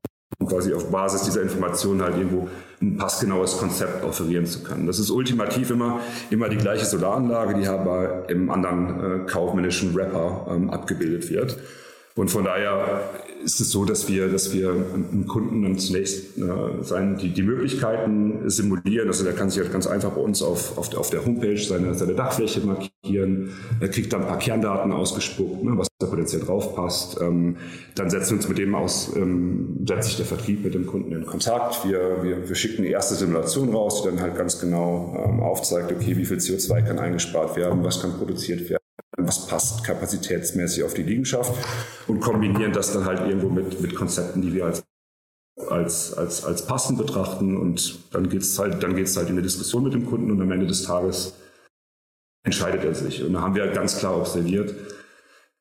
Quasi 0.48 0.72
auf 0.74 0.90
Basis 0.90 1.22
dieser 1.22 1.42
Informationen 1.42 2.02
halt 2.02 2.16
irgendwo 2.16 2.48
ein 2.80 2.96
passgenaues 2.96 3.58
Konzept 3.58 4.04
offerieren 4.04 4.46
zu 4.46 4.62
können. 4.62 4.86
Das 4.86 4.98
ist 4.98 5.10
ultimativ 5.10 5.70
immer, 5.70 6.00
immer 6.30 6.48
die 6.48 6.56
gleiche 6.56 6.84
Solaranlage, 6.84 7.54
die 7.54 7.66
aber 7.66 8.28
im 8.28 8.50
anderen 8.50 9.22
äh, 9.22 9.26
kaufmännischen 9.26 9.94
Wrapper 9.94 10.46
ähm, 10.50 10.70
abgebildet 10.70 11.28
wird. 11.30 11.58
Und 12.18 12.32
von 12.32 12.42
daher 12.42 13.00
ist 13.44 13.60
es 13.60 13.70
so, 13.70 13.84
dass 13.84 14.08
wir, 14.08 14.26
dass 14.26 14.52
wir 14.52 14.70
einem 14.70 15.28
Kunden 15.28 15.62
dann 15.62 15.78
zunächst 15.78 16.36
äh, 16.36 16.82
sein, 16.82 17.16
die, 17.16 17.28
die 17.28 17.44
Möglichkeiten 17.44 18.50
simulieren. 18.50 19.06
Also 19.06 19.22
der 19.22 19.34
kann 19.34 19.50
sich 19.50 19.62
halt 19.62 19.70
ganz 19.70 19.86
einfach 19.86 20.10
bei 20.10 20.20
uns 20.20 20.42
auf, 20.42 20.76
auf, 20.76 20.90
der, 20.90 20.98
auf 20.98 21.10
der 21.10 21.24
Homepage 21.24 21.56
seine, 21.56 21.94
seine 21.94 22.14
Dachfläche 22.14 22.60
markieren. 22.66 23.52
Er 23.78 23.88
kriegt 23.88 24.12
dann 24.12 24.22
ein 24.22 24.26
paar 24.26 24.40
Kerndaten 24.40 24.90
ausgespuckt, 24.90 25.62
ne, 25.62 25.78
was 25.78 25.86
da 26.00 26.08
potenziell 26.08 26.42
drauf 26.42 26.74
passt. 26.74 27.20
Ähm, 27.20 27.58
dann 27.94 28.10
setzen 28.10 28.30
wir 28.30 28.36
uns 28.38 28.48
mit 28.48 28.58
dem 28.58 28.74
aus, 28.74 29.14
ähm, 29.14 29.84
setzt 29.86 30.08
sich 30.08 30.16
der 30.16 30.26
Vertrieb 30.26 30.64
mit 30.64 30.74
dem 30.74 30.86
Kunden 30.86 31.12
in 31.12 31.24
Kontakt. 31.24 31.88
Wir, 31.88 32.24
wir, 32.24 32.48
wir 32.48 32.56
schicken 32.56 32.82
die 32.82 32.90
erste 32.90 33.14
Simulation 33.14 33.72
raus, 33.72 34.02
die 34.02 34.08
dann 34.08 34.20
halt 34.20 34.34
ganz 34.34 34.58
genau 34.60 35.24
ähm, 35.24 35.40
aufzeigt, 35.40 35.92
okay, 35.92 36.16
wie 36.16 36.24
viel 36.24 36.38
CO2 36.38 36.82
kann 36.82 36.98
eingespart 36.98 37.54
werden, 37.56 37.84
was 37.84 38.02
kann 38.02 38.18
produziert 38.18 38.68
werden 38.68 38.77
was 39.28 39.46
passt 39.46 39.84
kapazitätsmäßig 39.84 40.82
auf 40.82 40.94
die 40.94 41.02
Liegenschaft 41.02 41.52
und 42.08 42.20
kombinieren 42.20 42.72
das 42.72 42.92
dann 42.92 43.04
halt 43.04 43.20
irgendwo 43.20 43.48
mit, 43.48 43.80
mit 43.80 43.94
Konzepten, 43.94 44.42
die 44.42 44.52
wir 44.54 44.64
als 44.66 44.82
als, 45.70 46.14
als, 46.14 46.44
als 46.44 46.66
passend 46.66 46.98
betrachten 46.98 47.56
und 47.56 47.98
dann 48.12 48.28
geht 48.28 48.42
es 48.42 48.58
halt, 48.58 48.74
halt 48.74 48.84
in 48.84 49.26
eine 49.26 49.42
Diskussion 49.42 49.82
mit 49.84 49.92
dem 49.92 50.06
Kunden 50.06 50.30
und 50.30 50.40
am 50.40 50.52
Ende 50.52 50.66
des 50.66 50.84
Tages 50.84 51.34
entscheidet 52.44 52.84
er 52.84 52.94
sich. 52.94 53.24
Und 53.24 53.32
da 53.32 53.40
haben 53.40 53.54
wir 53.54 53.66
ganz 53.68 53.98
klar 53.98 54.16
observiert, 54.16 54.74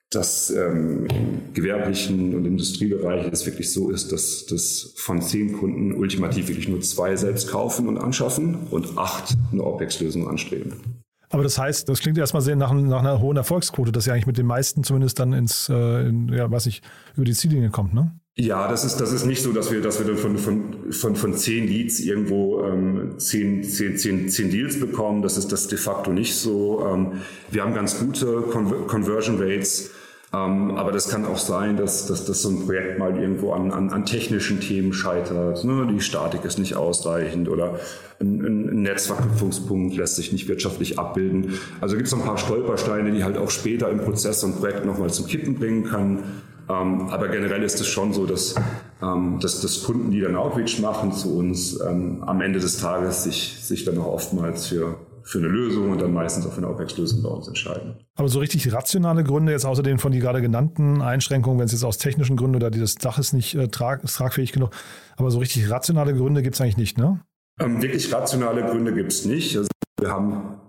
dass 0.09 0.49
ähm, 0.51 1.05
im 1.07 1.53
gewerblichen 1.53 2.33
und 2.35 2.45
Industriebereich 2.45 3.27
es 3.31 3.45
wirklich 3.45 3.73
so 3.73 3.89
ist, 3.89 4.11
dass, 4.11 4.45
dass 4.45 4.93
von 4.95 5.21
zehn 5.21 5.57
Kunden 5.57 5.93
ultimativ 5.93 6.47
wirklich 6.47 6.69
nur 6.69 6.79
zwei 6.81 7.15
selbst 7.15 7.49
kaufen 7.49 7.89
und 7.89 7.97
anschaffen 7.97 8.67
und 8.71 8.97
acht 8.97 9.35
eine 9.51 9.63
OPEX-Lösung 9.63 10.29
anstreben. 10.29 11.03
Aber 11.29 11.43
das 11.43 11.57
heißt, 11.57 11.89
das 11.89 11.99
klingt 11.99 12.17
erstmal 12.17 12.41
sehr 12.41 12.55
nach, 12.55 12.73
nach, 12.73 12.99
einer 12.99 13.19
hohen 13.19 13.35
Erfolgsquote, 13.35 13.91
dass 13.91 14.07
ihr 14.07 14.13
eigentlich 14.13 14.27
mit 14.27 14.37
den 14.37 14.45
meisten 14.45 14.83
zumindest 14.83 15.19
dann 15.19 15.33
ins, 15.33 15.67
äh, 15.67 16.07
in, 16.07 16.29
ja, 16.29 16.49
weiß 16.49 16.67
ich, 16.67 16.81
über 17.15 17.25
die 17.25 17.33
Ziellinie 17.33 17.69
kommt, 17.69 17.93
ne? 17.93 18.13
Ja, 18.39 18.67
das 18.67 18.85
ist, 18.85 18.97
das 18.97 19.11
ist 19.11 19.25
nicht 19.25 19.41
so, 19.41 19.51
dass 19.51 19.71
wir, 19.71 19.81
dass 19.81 19.97
wir 19.97 20.05
dann 20.05 20.17
von, 20.17 20.37
von, 20.37 20.91
von, 20.91 21.15
von 21.15 21.33
zehn 21.33 21.67
Leads 21.67 21.99
irgendwo 21.99 22.61
ähm, 22.63 23.15
zehn, 23.17 23.63
zehn, 23.63 23.97
zehn, 23.97 24.29
zehn 24.29 24.51
Deals 24.51 24.79
bekommen. 24.79 25.23
Das 25.23 25.37
ist 25.37 25.51
das 25.51 25.67
de 25.67 25.77
facto 25.79 26.11
nicht 26.11 26.35
so. 26.35 26.85
Ähm, 26.87 27.13
wir 27.49 27.63
haben 27.63 27.73
ganz 27.73 27.99
gute 27.99 28.43
Con 28.43 28.85
Conversion 28.85 29.41
Rates. 29.41 29.89
Ähm, 30.33 30.75
aber 30.75 30.91
das 30.91 31.07
kann 31.07 31.25
auch 31.25 31.37
sein, 31.37 31.77
dass, 31.77 32.05
dass, 32.05 32.25
dass 32.25 32.41
so 32.41 32.49
ein 32.49 32.65
Projekt 32.65 32.99
mal 32.99 33.17
irgendwo 33.17 33.53
an, 33.53 33.71
an, 33.71 33.91
an 33.91 34.05
technischen 34.05 34.59
Themen 34.59 34.91
scheitert. 34.91 35.63
Ne? 35.63 35.87
Die 35.89 36.01
Statik 36.01 36.43
ist 36.43 36.59
nicht 36.59 36.75
ausreichend 36.75 37.47
oder 37.47 37.79
ein, 38.19 38.43
ein 38.43 38.81
Netzverknüpfungspunkt 38.81 39.95
lässt 39.95 40.17
sich 40.17 40.33
nicht 40.33 40.49
wirtschaftlich 40.49 40.99
abbilden. 40.99 41.53
Also 41.79 41.95
gibt 41.95 42.07
es 42.07 42.13
ein 42.13 42.23
paar 42.23 42.37
Stolpersteine, 42.37 43.11
die 43.11 43.23
halt 43.23 43.37
auch 43.37 43.49
später 43.49 43.89
im 43.89 43.99
Prozess 43.99 44.41
so 44.41 44.47
ein 44.47 44.55
Projekt 44.55 44.85
nochmal 44.85 45.09
zum 45.11 45.27
Kippen 45.27 45.55
bringen 45.55 45.85
kann. 45.85 46.23
Ähm, 46.69 47.07
aber 47.07 47.29
generell 47.29 47.63
ist 47.63 47.79
es 47.79 47.87
schon 47.87 48.11
so, 48.11 48.25
dass, 48.25 48.55
ähm, 49.01 49.39
dass, 49.39 49.61
dass 49.61 49.83
Kunden, 49.85 50.11
die 50.11 50.19
dann 50.19 50.35
Outreach 50.35 50.79
machen 50.79 51.13
zu 51.13 51.37
uns, 51.37 51.79
ähm, 51.79 52.21
am 52.25 52.41
Ende 52.41 52.59
des 52.59 52.79
Tages 52.79 53.23
sich, 53.23 53.59
sich 53.61 53.85
dann 53.85 53.97
auch 53.97 54.07
oftmals 54.07 54.67
für 54.67 54.97
für 55.27 55.39
eine 55.39 55.47
Lösung 55.47 55.91
und 55.91 56.01
dann 56.01 56.13
meistens 56.13 56.45
auch 56.45 56.53
für 56.53 56.59
eine 56.59 56.69
OPEX-Lösung 56.69 57.21
bei 57.21 57.29
uns 57.29 57.47
entscheiden. 57.47 57.95
Aber 58.15 58.29
so 58.29 58.39
richtig 58.39 58.71
rationale 58.71 59.23
Gründe, 59.23 59.51
jetzt 59.51 59.65
außer 59.65 59.83
den 59.83 59.99
von 59.99 60.13
die 60.13 60.19
gerade 60.19 60.41
genannten 60.41 61.01
Einschränkungen, 61.01 61.59
wenn 61.59 61.65
es 61.65 61.73
jetzt 61.73 61.83
aus 61.83 61.97
technischen 61.97 62.37
Gründen 62.37 62.55
oder 62.55 62.71
dieses 62.71 62.95
Dach 62.95 63.19
ist 63.19 63.33
nicht 63.33 63.53
äh, 63.55 63.67
trag, 63.67 64.03
ist 64.03 64.15
tragfähig 64.15 64.53
genug, 64.53 64.71
aber 65.17 65.29
so 65.29 65.39
richtig 65.39 65.69
rationale 65.69 66.13
Gründe 66.13 66.41
gibt 66.41 66.55
es 66.55 66.61
eigentlich 66.61 66.77
nicht, 66.77 66.97
ne? 66.97 67.19
Ähm, 67.59 67.81
wirklich 67.81 68.13
rationale 68.13 68.63
Gründe 68.63 68.93
gibt 68.93 69.11
es 69.11 69.25
nicht. 69.25 69.57
Also 69.57 69.67
wir 69.99 70.09
haben 70.09 70.59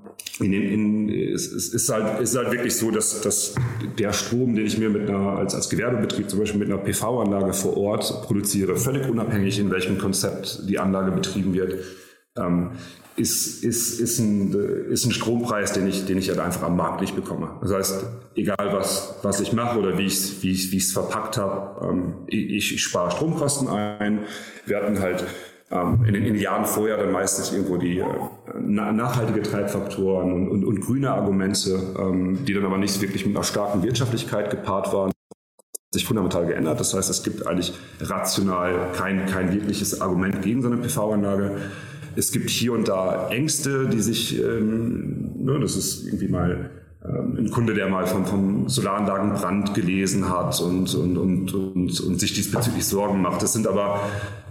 in, 0.41 0.53
in, 0.53 1.09
es, 1.09 1.53
es 1.53 1.69
ist, 1.69 1.89
halt, 1.89 2.21
ist 2.21 2.37
halt 2.37 2.51
wirklich 2.51 2.75
so, 2.75 2.91
dass, 2.91 3.21
dass 3.21 3.55
der 3.99 4.13
Strom, 4.13 4.57
den 4.57 4.67
ich 4.67 4.79
mir 4.79 4.89
mit 4.89 5.09
einer, 5.09 5.37
als, 5.39 5.55
als 5.55 5.69
Gewerbebetrieb 5.69 6.31
zum 6.31 6.41
Beispiel 6.41 6.59
mit 6.59 6.69
einer 6.69 6.79
PV-Anlage 6.79 7.53
vor 7.53 7.77
Ort 7.77 8.23
produziere, 8.23 8.77
völlig 8.77 9.09
unabhängig 9.09 9.59
in 9.59 9.71
welchem 9.71 9.99
Konzept 9.99 10.63
die 10.69 10.79
Anlage 10.79 11.13
betrieben 11.13 11.55
wird, 11.55 11.75
ähm, 12.37 12.71
ist, 13.19 13.65
ist, 13.65 14.01
ist, 14.01 14.19
ein, 14.19 14.53
ist 14.91 15.05
ein 15.05 15.13
Strompreis, 15.13 15.73
den 15.73 15.87
ich, 15.87 16.07
den 16.07 16.19
ich 16.19 16.29
halt 16.29 16.39
einfach 16.39 16.63
am 16.63 16.77
Markt 16.77 17.01
nicht 17.01 17.17
bekomme. 17.17 17.51
Das 17.61 17.73
heißt, 17.73 18.07
egal 18.35 18.73
was, 18.73 19.17
was 19.23 19.41
ich 19.41 19.53
mache 19.53 19.79
oder 19.79 19.99
wie 19.99 20.07
ich 20.07 20.15
es 20.15 20.43
wie 20.43 20.53
ich, 20.53 20.73
wie 20.73 20.81
verpackt 20.81 21.37
habe, 21.37 21.87
ähm, 21.87 22.15
ich, 22.27 22.75
ich 22.75 22.83
spare 22.83 23.11
Stromkosten 23.11 23.69
ein. 23.69 24.21
Wir 24.67 24.79
hatten 24.79 25.01
halt 25.01 25.25
ähm, 25.71 26.05
in, 26.07 26.15
den, 26.15 26.25
in 26.25 26.35
den 26.35 26.43
Jahren 26.43 26.65
vorher 26.65 26.97
dann 26.97 27.13
meistens 27.13 27.53
irgendwo 27.53 27.77
die 27.77 27.99
äh, 27.99 28.05
nachhaltige 28.61 29.43
Treibfaktoren 29.43 30.33
und, 30.33 30.49
und, 30.49 30.65
und 30.65 30.81
grüne 30.81 31.11
Argumente, 31.11 31.95
ähm, 31.99 32.45
die 32.45 32.55
dann 32.55 32.65
aber 32.65 32.79
nicht 32.79 33.01
wirklich 33.01 33.27
mit 33.27 33.37
einer 33.37 33.45
starken 33.45 33.83
Wirtschaftlichkeit 33.83 34.51
gepaart 34.51 34.93
waren 34.93 35.13
sich 35.91 36.05
fundamental 36.05 36.47
geändert. 36.47 36.79
Das 36.81 36.93
heißt, 36.93 37.09
es 37.09 37.23
gibt 37.23 37.47
eigentlich 37.47 37.73
rational 38.01 38.93
kein, 38.95 39.25
kein 39.27 39.53
wirkliches 39.55 40.01
Argument 40.03 40.43
gegen 40.43 40.61
so 40.61 40.69
eine 40.69 40.77
PV-Anlage. 40.77 41.57
Es 42.19 42.33
gibt 42.33 42.51
hier 42.51 42.73
und 42.73 42.89
da 42.89 43.29
Ängste, 43.31 43.89
die 43.89 44.01
sich, 44.01 44.43
ähm, 44.43 45.31
ne, 45.39 45.61
das 45.61 45.77
ist 45.77 46.05
irgendwie 46.05 46.27
mal 46.27 46.71
ähm, 47.05 47.37
ein 47.39 47.51
Kunde, 47.51 47.75
der 47.75 47.89
mal 47.89 48.09
vom, 48.09 48.27
vom 48.27 48.69
Solaranlagenbrand 48.69 49.73
gelesen 49.75 50.29
hat 50.29 50.61
und, 50.61 50.93
und, 50.97 51.17
und, 51.17 51.55
und, 51.55 52.01
und 52.01 52.19
sich 52.21 52.35
diesbezüglich 52.35 52.85
Sorgen 52.85 53.23
macht. 53.23 53.41
Das 53.41 53.53
sind 53.53 53.69
aber 53.69 54.01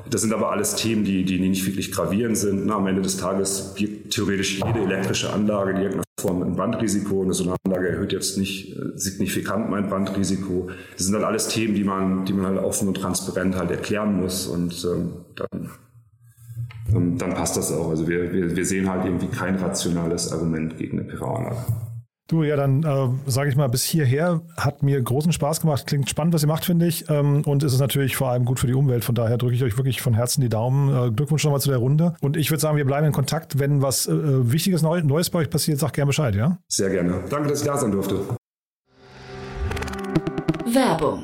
das 0.10 0.22
sind 0.22 0.34
aber 0.34 0.52
alles 0.52 0.76
Themen, 0.76 1.04
die, 1.04 1.26
die 1.26 1.40
nicht 1.40 1.66
wirklich 1.66 1.92
gravierend 1.92 2.38
sind. 2.38 2.66
Na, 2.66 2.76
am 2.76 2.88
Ende 2.88 3.02
des 3.02 3.18
Tages 3.18 3.74
birgt 3.78 4.14
theoretisch 4.14 4.62
jede 4.66 4.80
elektrische 4.80 5.34
Anlage 5.34 5.72
in 5.72 5.78
irgendeiner 5.78 6.04
Form 6.18 6.42
ein 6.44 6.56
Brandrisiko. 6.56 7.24
Eine 7.24 7.34
Solaranlage 7.34 7.90
erhöht 7.90 8.14
jetzt 8.14 8.38
nicht 8.38 8.78
äh, 8.78 8.92
signifikant 8.96 9.70
mein 9.70 9.90
Brandrisiko. 9.90 10.70
Das 10.96 11.06
sind 11.06 11.14
dann 11.14 11.26
alles 11.26 11.50
Themen, 11.50 11.76
die 11.76 11.84
man, 11.84 12.24
die 12.24 12.32
man 12.32 12.46
halt 12.46 12.60
offen 12.60 12.88
und 12.88 12.94
transparent 12.96 13.58
halt 13.58 13.72
erklären 13.72 14.16
muss. 14.22 14.48
Und 14.48 14.86
ähm, 14.86 15.10
dann 15.36 15.72
dann 16.94 17.34
passt 17.34 17.58
das 17.58 17.72
auch. 17.72 17.90
Also 17.90 18.08
wir, 18.08 18.34
wir, 18.34 18.56
wir 18.56 18.66
sehen 18.66 18.90
halt 18.90 19.06
irgendwie 19.06 19.28
kein 19.28 19.56
rationales 19.56 20.32
Argument 20.32 20.78
gegen 20.78 21.00
eine 21.00 21.08
PV-Anlage. 21.08 21.58
Du, 22.28 22.44
ja, 22.44 22.58
dann 22.58 22.84
äh, 22.84 23.30
sage 23.30 23.50
ich 23.50 23.56
mal, 23.56 23.68
bis 23.68 23.84
hierher 23.84 24.42
hat 24.58 24.84
mir 24.84 25.02
großen 25.02 25.32
Spaß 25.32 25.62
gemacht. 25.62 25.88
Klingt 25.88 26.10
spannend, 26.10 26.34
was 26.34 26.44
ihr 26.44 26.50
macht, 26.50 26.66
finde 26.66 26.86
ich. 26.86 27.10
Ähm, 27.10 27.42
und 27.46 27.64
es 27.64 27.72
ist 27.72 27.80
natürlich 27.80 28.18
vor 28.18 28.30
allem 28.30 28.44
gut 28.44 28.60
für 28.60 28.68
die 28.68 28.74
Umwelt. 28.74 29.06
Von 29.06 29.16
daher 29.16 29.38
drücke 29.38 29.56
ich 29.56 29.64
euch 29.64 29.78
wirklich 29.78 30.02
von 30.02 30.14
Herzen 30.14 30.42
die 30.42 30.50
Daumen. 30.50 30.90
Äh, 30.90 31.12
Glückwunsch 31.12 31.46
nochmal 31.46 31.62
zu 31.62 31.70
der 31.70 31.78
Runde. 31.78 32.16
Und 32.20 32.36
ich 32.36 32.52
würde 32.52 32.60
sagen, 32.60 32.76
wir 32.76 32.84
bleiben 32.84 33.08
in 33.08 33.14
Kontakt. 33.14 33.60
Wenn 33.60 33.82
was 33.82 34.08
äh, 34.08 34.52
Wichtiges 34.52 34.82
Neu 34.82 35.02
Neues 35.04 35.30
bei 35.30 35.40
euch 35.40 35.50
passiert, 35.50 35.80
sag 35.80 35.94
gerne 35.94 36.08
Bescheid, 36.08 36.36
ja? 36.36 36.58
Sehr 36.68 36.90
gerne. 36.90 37.24
Danke, 37.30 37.48
dass 37.48 37.62
ich 37.62 37.66
da 37.66 37.78
sein 37.78 37.92
durfte. 37.92 38.20
Werbung 40.66 41.24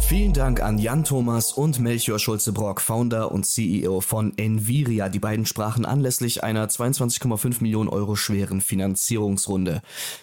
Vielen 0.00 0.32
Dank 0.32 0.62
an 0.62 0.78
Jan 0.78 1.04
Thomas 1.04 1.52
und 1.52 1.80
Melchior 1.80 2.18
Schulze-Brock, 2.18 2.80
Founder 2.80 3.30
und 3.30 3.44
CEO 3.44 4.00
von 4.00 4.32
Enviria. 4.38 5.10
Die 5.10 5.18
beiden 5.18 5.44
sprachen 5.44 5.84
anlässlich 5.84 6.42
einer 6.42 6.66
22,5 6.66 7.58
Millionen 7.60 7.90
Euro 7.90 8.16
schweren 8.16 8.62
Finanzierungsrunde. 8.62 9.82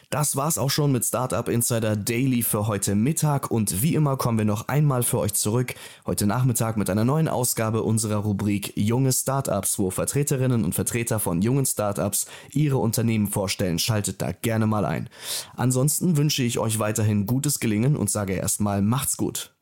Das 0.10 0.36
war's 0.36 0.58
auch 0.58 0.72
schon 0.72 0.92
mit 0.92 1.06
Startup 1.06 1.48
Insider 1.48 1.96
Daily 1.96 2.42
für 2.42 2.68
heute 2.68 2.96
Mittag 2.96 3.52
und 3.52 3.84
wie 3.84 3.96
immer 3.96 4.18
kommen 4.18 4.38
wir 4.38 4.46
noch 4.46 4.70
einmal 4.70 5.04
für 5.04 5.20
euch 5.20 5.34
zurück 5.34 5.76
heute 6.06 6.26
Nachmittag 6.26 6.78
mit 6.78 6.90
einer 6.90 7.06
neuen 7.06 7.28
Ausgabe 7.28 7.84
unserer 7.84 8.18
Rubrik 8.18 8.74
Junge 8.76 9.12
Startups, 9.12 9.78
wo 9.78 9.92
Vertreterinnen 9.92 10.64
und 10.64 10.74
Vertreter 10.74 11.20
von 11.20 11.42
jungen 11.42 11.66
Startups 11.66 12.28
ihre 12.52 12.78
Unternehmen 12.78 13.28
vorstellen. 13.28 13.78
Schaltet 13.78 14.22
da 14.22 14.32
gerne 14.32 14.66
mal 14.68 14.86
ein. 14.86 15.10
Ansonsten 15.56 16.18
wünsche 16.18 16.44
ich 16.44 16.60
euch 16.60 16.80
weiterhin 16.80 17.26
gutes 17.26 17.60
Gelingen 17.60 17.96
und 17.98 18.10
sage 18.10 18.34
erstmal 18.34 18.82
macht's 18.82 19.18
gut. 19.18 19.52